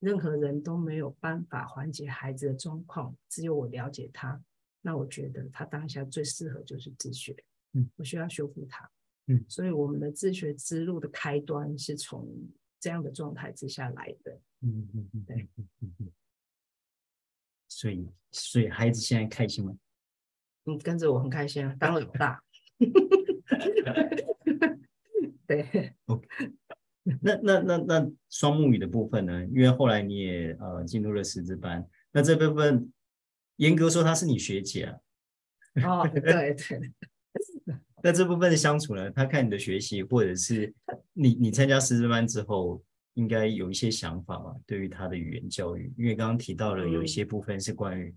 [0.00, 4.40] 任何人都没有办法缓解孩子的状况，只有我了解他。
[4.82, 7.34] 那我觉得他当下最适合就是自学。
[7.72, 8.88] 嗯，我需要修复他。
[9.26, 12.28] 嗯，所以我们的自学之路的开端是从
[12.78, 14.38] 这样的状态之下来的。
[14.60, 15.48] 嗯嗯嗯，对。
[17.68, 19.76] 所以，所以孩子现在开心吗？
[20.66, 22.40] 嗯，跟着我很开心啊，当老大。
[25.46, 25.94] 对。
[26.06, 26.28] OK。
[27.22, 29.44] 那那那那双母语的部分呢？
[29.46, 32.92] 因为后来你也呃进入了师资班，那这部分
[33.56, 34.98] 严格说她是你学姐啊。
[35.84, 36.92] 哦，对对。
[38.02, 39.10] 那这部分的相处呢？
[39.10, 40.72] 他看你的学习，或者是
[41.12, 42.82] 你你参加师资班之后，
[43.14, 44.54] 应该有一些想法嘛？
[44.66, 48.14] 对于他的语言教育，因为刚刚提到了有一些部分是关于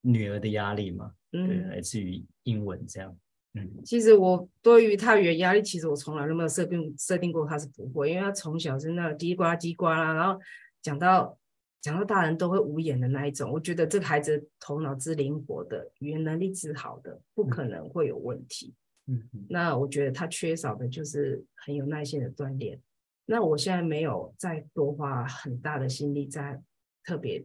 [0.00, 3.16] 女儿的压力嘛，嗯、对，来自于英文这样。
[3.54, 10.40] 嗯，其实我对于他语言压力，其实我从来都没有设定设定过他是不会，因为他从小是那叽呱叽呱啦，然后
[10.82, 11.38] 讲到
[11.80, 13.50] 讲到大人都会无言的那一种。
[13.52, 18.74] 我觉得这个孩子头脑之灵活的，语言能力之好的，不可能会有问题。
[19.06, 22.80] 嗯，那我觉得他缺少的就是很有耐心的锻炼。
[23.26, 26.60] 那我现在没有再多花很大的心力在
[27.04, 27.44] 特别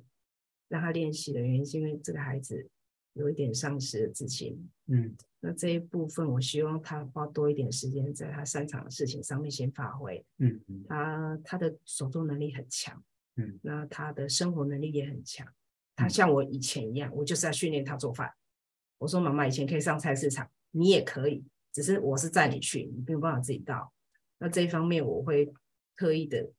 [0.69, 2.67] 让他练习的原因，是因为这个孩子
[3.13, 4.69] 有一点丧失了自信。
[4.87, 5.15] 嗯。
[5.41, 10.25] 那这一部分，我希望他花多一点时间在他擅长的事情上面先发挥。
[10.39, 13.01] 嗯嗯，他他的手作能力很强。
[13.37, 15.47] 嗯，那他的生活能力也很强。
[15.95, 18.33] 他像我以前一样，我就是要训练他做饭。
[18.97, 23.93] 我说妈妈以前可以上菜市场，你也可以，只是我是载你去，你没有办法自己到。
[24.39, 25.53] 那这一方面，我会
[25.95, 26.51] 刻意的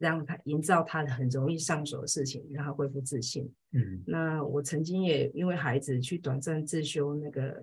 [0.00, 3.48] 让他营造他很容易上手的事情，让他恢复自信。
[3.70, 7.62] 嗯，那我曾经也因为孩子去短暂自修那个。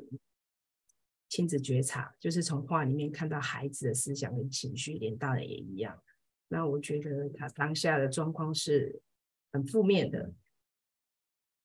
[1.29, 6.01] 亲子觉察，就是从画里面看到孩子的思想跟情绪，连大人也一样。
[6.47, 9.01] 那我觉得他当下的状况是
[9.51, 10.31] 很负面的。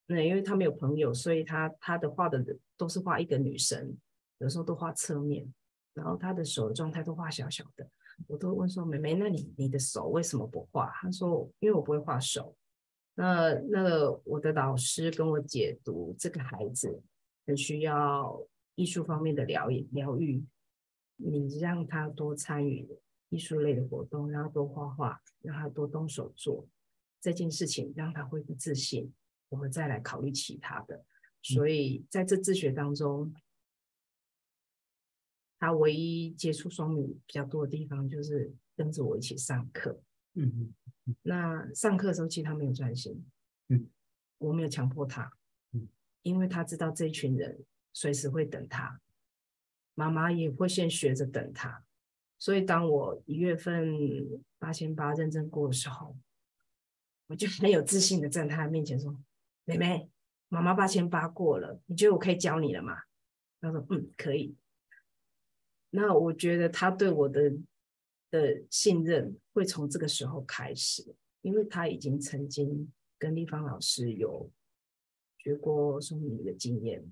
[0.07, 2.45] 那因为他没有朋友，所以他他的画的
[2.77, 3.97] 都是画一个女生，
[4.39, 5.55] 有时候都画侧面，
[5.95, 7.89] 然后他的手的状态都画小小的。
[8.27, 12.57] 我都问说：“妹妹，那你你的手为什么不画？”他说：“因为我不会画手。”
[13.15, 17.03] 那那个我的老师跟我解读，这个孩子
[17.47, 18.43] 很需要。
[18.75, 20.43] 艺术方面的疗疗愈，
[21.17, 22.89] 你让他多参与
[23.29, 26.67] 艺术类的活动，让他多画画，让他多动手做
[27.21, 29.13] 这件事情，让他恢复自信，
[29.51, 31.05] 我们再来考虑其他的。
[31.43, 33.35] 所以在这自学当中，
[35.63, 40.03] 他唯一接触双语比较多的地方，就是跟着我一起上课。
[40.35, 43.25] 嗯嗯，那上课的时候，其实他没有专心。
[43.69, 43.89] 嗯，
[44.39, 45.31] 我没有强迫他。
[45.71, 45.87] 嗯，
[46.23, 47.65] 因为他知道这一群人。
[47.95, 49.01] 随时会等他，
[49.95, 51.85] 妈妈也会先学着等他。
[52.39, 56.17] 所以当我一月份八千八认证过的时候，
[57.29, 59.17] 我就很有自信的站在他面前说
[59.65, 60.09] ：“妹妹，
[60.49, 62.97] 妈妈八千八过了，你觉得我可以教你了吗？”
[63.61, 64.57] 他说：“嗯，可以。”
[65.95, 67.53] 那我觉得他对我的
[68.31, 74.51] 的信任会从这个时候开始，因为他已经曾经跟丽芳老师有
[75.37, 77.05] 学过双语的经验。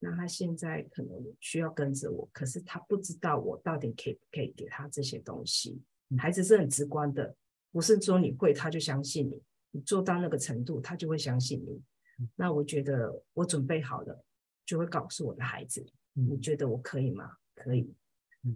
[0.00, 5.80] 那他现在可能需要跟着我，可是他不知道我到底可以不可以给他这些东西。
[6.18, 7.36] 孩子是很直观的，
[7.70, 9.40] 不是说你会他就相信你，
[9.70, 12.28] 你做到那个程度他就会相信你。
[12.34, 14.24] 那我觉得我准备好了，
[14.66, 17.36] 就会告诉我的孩子，你觉得我可以吗？
[17.54, 17.94] 可以。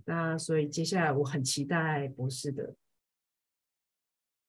[0.05, 2.75] 那所以接下来我很期待博士的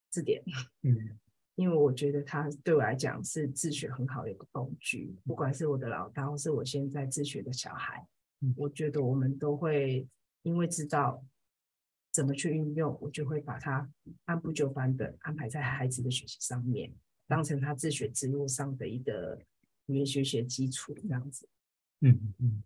[0.09, 0.43] 字典。
[0.83, 1.19] 嗯。
[1.57, 8.05] 因为我觉得它对我来讲是自学很好的一个工具，不管是我的老大，或是我现在自学的小孩，
[8.57, 10.05] 我觉得我们都会
[10.41, 11.25] 因为知道
[12.11, 13.89] 怎么去运用，我就会把它
[14.25, 16.93] 按部就班的安排在孩子的学习上面，
[17.25, 19.41] 当成他自学之路上的一个
[19.86, 21.47] 语言学习基础这样子。
[22.01, 22.63] 嗯嗯，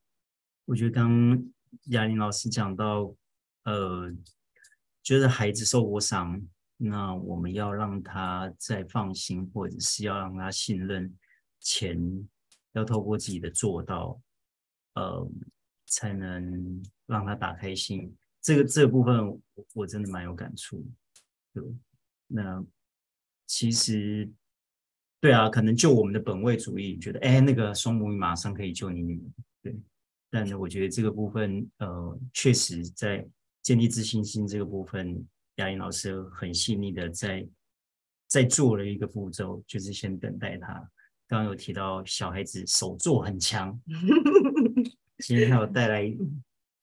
[0.66, 1.38] 我觉得刚
[1.70, 3.16] 刚雅琳老师讲到，
[3.64, 4.12] 呃，
[5.04, 6.42] 觉得孩子受过伤。
[6.82, 11.14] 那我们要让他再放心，或者是要让他信任
[11.60, 12.28] 前，
[12.72, 14.22] 要透过自己的做到，
[14.94, 15.30] 呃，
[15.88, 18.16] 才能让他打开心。
[18.42, 19.42] 这个这部分我，
[19.74, 20.82] 我真的蛮有感触。
[21.54, 21.62] 对，
[22.28, 22.64] 那
[23.46, 24.32] 其实，
[25.20, 29.28] 对啊，可能就我们的本位主义，觉得哎，那个双母语马上可以救你女儿，
[29.62, 29.78] 对。
[30.30, 33.28] 但是我觉得这个部分，呃，确实在
[33.62, 35.28] 建立自信心这个部分。
[35.56, 37.46] 雅琳老师很细腻的在
[38.28, 40.74] 在做了一个步骤，就是先等待他。
[41.28, 43.78] 刚刚有提到小孩子手作很强，
[45.20, 46.02] 今天还有带来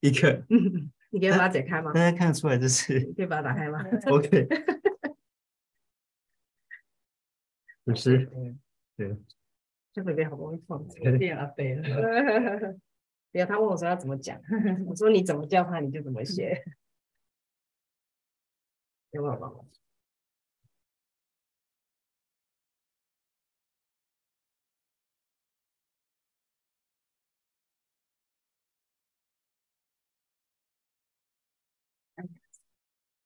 [0.01, 0.44] 一个，
[1.11, 1.90] 你可以把它解开吗？
[1.94, 3.01] 大家看得出来这是？
[3.14, 3.82] 可以把它打开吗？
[4.12, 4.47] OK，
[7.82, 8.30] 不是，
[8.94, 9.16] 对，
[9.92, 12.76] 这会不会好不容易放这变阿飞了？
[13.37, 14.41] 对呀，他问我说要怎么讲，
[14.89, 16.64] 我说你怎么叫他你就怎么写。
[19.12, 19.57] 有没有办法？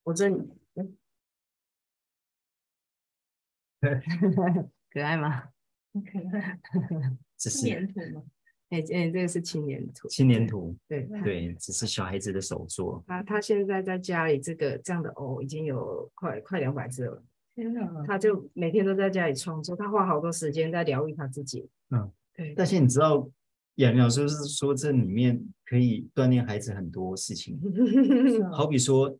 [0.02, 0.36] 我这里，
[4.90, 5.52] 可爱吗？
[5.92, 6.58] 可爱。
[7.36, 8.24] 这是青年图吗？
[8.70, 10.08] 哎哎，这个是青年图。
[10.08, 13.04] 青年图，对对，只是小孩子的手作。
[13.06, 17.22] 他他现在在家里，这个这样的偶已经有快快两百只了。
[17.54, 18.04] 天哪！
[18.06, 21.68] 他就每天都在家里创作，他花好多时间在疗愈他自己。
[21.90, 22.54] 嗯，对。
[22.56, 23.28] 但是你知道，
[23.76, 27.60] 亚玲老师是说这里面可以锻炼孩子很多事情，
[28.50, 29.16] 好比说。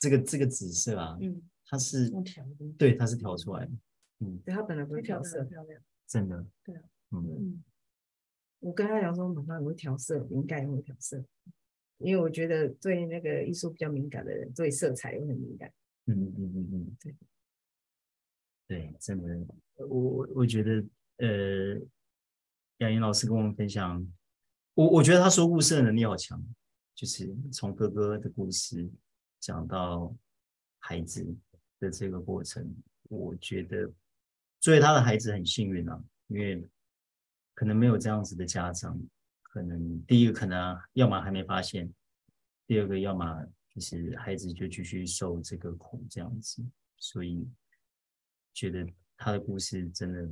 [0.00, 2.08] 这个这个紫色啊，嗯，它是
[2.78, 3.72] 对，它是调出来的，
[4.20, 6.76] 嗯，对，它本来不是调色，漂亮，真的，对
[7.10, 7.60] 嗯，
[8.60, 11.24] 我跟他讲说，妈妈，我会调色，敏感也会调色，
[11.98, 15.72] 因为我觉得对那个艺术比较敏感的人，对色彩也很敏感，
[16.06, 17.14] 嗯嗯嗯嗯嗯，对，
[18.66, 20.84] 对，真的，我我我觉得，
[21.18, 21.80] 呃，
[22.78, 24.06] 亚玲老师跟我们分享，
[24.74, 26.42] 我我觉得他说故事的能力好强，
[26.94, 28.88] 就是从哥哥的故事。
[29.40, 30.12] 讲到
[30.80, 31.24] 孩子
[31.78, 33.88] 的这个过程，我觉得
[34.58, 36.68] 作为他的孩子很幸运啊，因为
[37.58, 38.96] 可能没有这样子的家长，
[39.42, 41.92] 可能第一个可能要么还没发现，
[42.68, 43.44] 第二个要么
[43.74, 46.64] 就是孩子就继续受这个苦这样子，
[46.98, 47.44] 所以
[48.54, 48.86] 觉得
[49.16, 50.30] 他的故事真的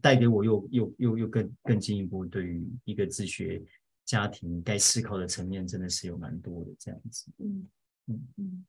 [0.00, 3.60] 带给我又又又又更更进一步，对于一个自学
[4.04, 7.68] 家庭该思考的层面真的是有蛮多的这样子，嗯。
[8.06, 8.28] 嗯。
[8.36, 8.66] 嗯，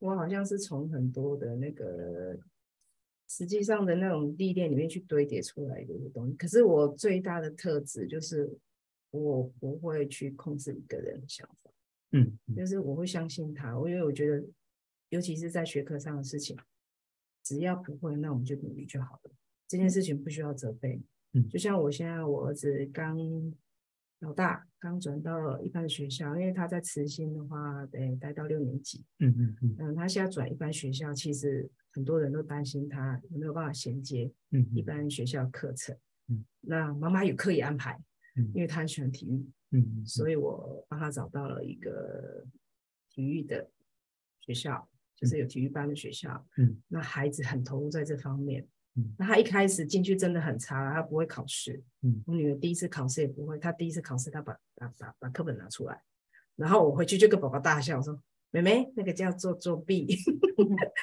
[0.00, 2.36] 我好像是从很多的那个
[3.28, 6.34] 实际上的那种历练里面去堆叠出来的一个东西。
[6.34, 8.50] 可是我最大的特质就是
[9.10, 11.70] 我不会去控制一个人的想法，
[12.12, 13.78] 嗯，就是我会相信他。
[13.78, 14.44] 我因为我觉得，
[15.08, 16.56] 尤其是在学科上的事情，
[17.42, 19.30] 只要不会，那我们就努力就好了。
[19.68, 21.00] 这件事情不需要责备。
[21.32, 23.18] 嗯，就像我现在我儿子刚。
[24.20, 29.04] 老大刚转到一般学校，因为他在慈心的话，得待到六年级。
[29.18, 29.76] 嗯嗯嗯。
[29.78, 34.32] 嗯，他现在转一般学校，其实很多人都担心他有没有办法衔接
[34.72, 35.94] 一般学校课程。
[36.28, 38.00] 嗯，那妈妈有刻意安排，
[38.54, 39.46] 因为他很喜欢体育。
[39.72, 42.46] 嗯，所以我帮他找到了一个
[43.10, 43.70] 体育的
[44.40, 46.46] 学校，就是有体育班的学校。
[46.56, 48.66] 嗯，那孩子很投入在这方面。
[49.18, 51.82] 那他一开始进去真的很差，他不会考试。
[52.02, 56.00] 嗯，我女儿第一次考试也不会，她第一次考试，她把把把把课本拿出来，
[56.54, 58.16] 然后我回去就跟宝宝大笑说
[58.52, 60.16] ：“妹妹，那个叫做作弊。”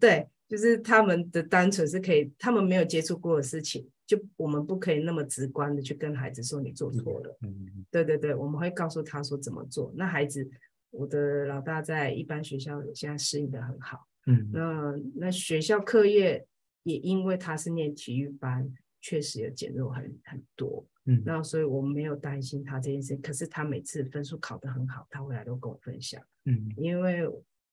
[0.00, 7.38] 对，就是他们的单纯是可以，他们没有接触过的事情，就我们不可以那么直观的去跟孩子说你做错了。
[7.42, 9.92] 嗯，对对对，我们会告诉他说怎么做。
[9.94, 10.50] 那孩子，
[10.90, 14.08] 我的老大在一般学校现在适应的很好。
[14.26, 16.44] 嗯，那那学校课业。
[16.84, 23.16] 也因为他是念体育班，确实有减弱很很多，嗯，那所以我们没有担心他这件事。
[23.16, 27.28] 可是他每次分数考得很好，他回来都跟我分享，嗯，因为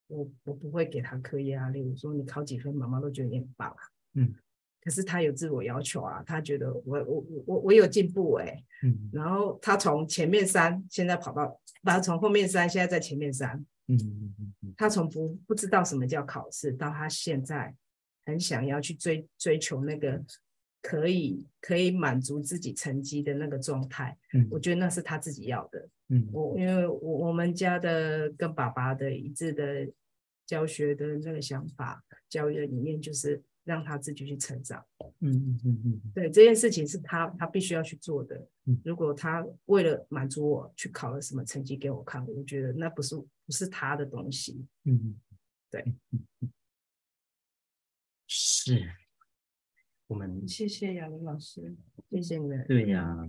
[0.06, 3.82] 我我不会给他课业压力，我说你考几分，妈妈都觉得你很棒啊，
[4.14, 4.34] 嗯，
[4.82, 13.56] 可是他有自我要求啊，他觉得我我我我有进步哎、欸，嗯，然后他从前面三现在跑到，把他从后面三现在在前面三，
[13.88, 17.74] 嗯嗯嗯嗯，他从不不知道什么叫考试，到他现在。
[18.26, 20.22] 很想要去追追求那个
[20.82, 29.88] 可以可以满足自己成绩的那个状态，嗯，我觉得那是他自己要的，嗯，我因为我我们家的跟爸爸的一致的
[30.44, 34.84] 教学的那个想法，教育的理念就是让他自己去成长，
[35.20, 45.16] 嗯嗯嗯嗯，对，这件事情是他他必须要去做的，嗯，如果他为了满足我去考了什么成绩给我看，我觉得那不是不是他的东西，嗯，
[45.70, 45.84] 对。
[48.66, 48.84] 是，
[50.08, 51.76] 我们谢谢亚玲老师，
[52.10, 52.66] 谢谢你们。
[52.66, 53.22] 对呀、啊，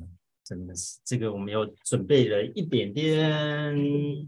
[0.44, 4.28] 真的是这个，我们又准备了一点点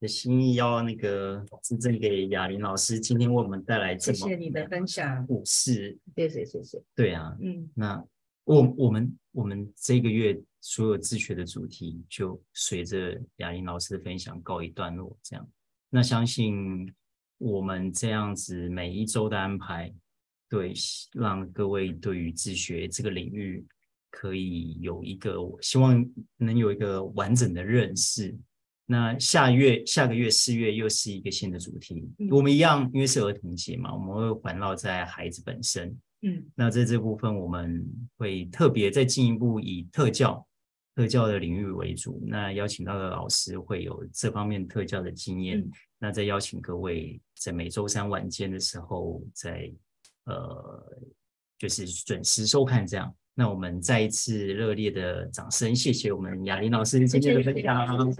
[0.00, 6.82] 的心意，要那个真正给亚玲老师今天为我们带来这么谢谢你的分享故事，谢谢谢谢。
[6.96, 8.04] 对啊，嗯，那
[8.42, 15.48] 我我们我们这个月所有自学的主题就随着亚玲老师的分享告一段落，这样，
[15.88, 16.92] 那相信。
[17.38, 19.92] 我们这样子每一周的安排，
[20.48, 20.72] 对，
[21.12, 23.64] 让各位对于自学这个领域
[24.10, 26.04] 可以有一个，希望
[26.36, 28.36] 能有一个完整的认识。
[28.88, 35.88] 那下月下个月四月又是一个新的主题，嗯、我们一样，因为是儿童节嘛，我们会环绕在孩子本身。
[36.22, 37.84] 嗯，那在这部分我们
[38.16, 40.46] 会特别再进一步以特教
[40.94, 49.70] 特教的领域为主，那邀请到的老师会有这方面特教的经验，嗯、那再邀请各位在每周三晚间的时候，在
[50.26, 50.86] 呃，
[51.58, 53.12] 就是准时收看这样。
[53.34, 58.14] 那我们再一次热烈的掌声，谢谢我们雅玲老师今天的分享。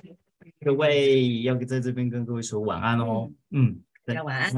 [0.61, 3.31] 各位要在这边跟各位说晚安哦。
[3.51, 3.79] 嗯。
[4.05, 4.53] 大家晚安。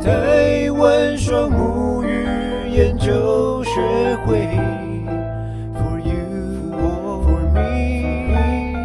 [0.00, 2.24] 台湾双母语
[2.70, 4.46] 研究学会。
[5.74, 7.42] For you or for
[8.52, 8.84] me，for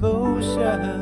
[0.00, 1.01] both of you。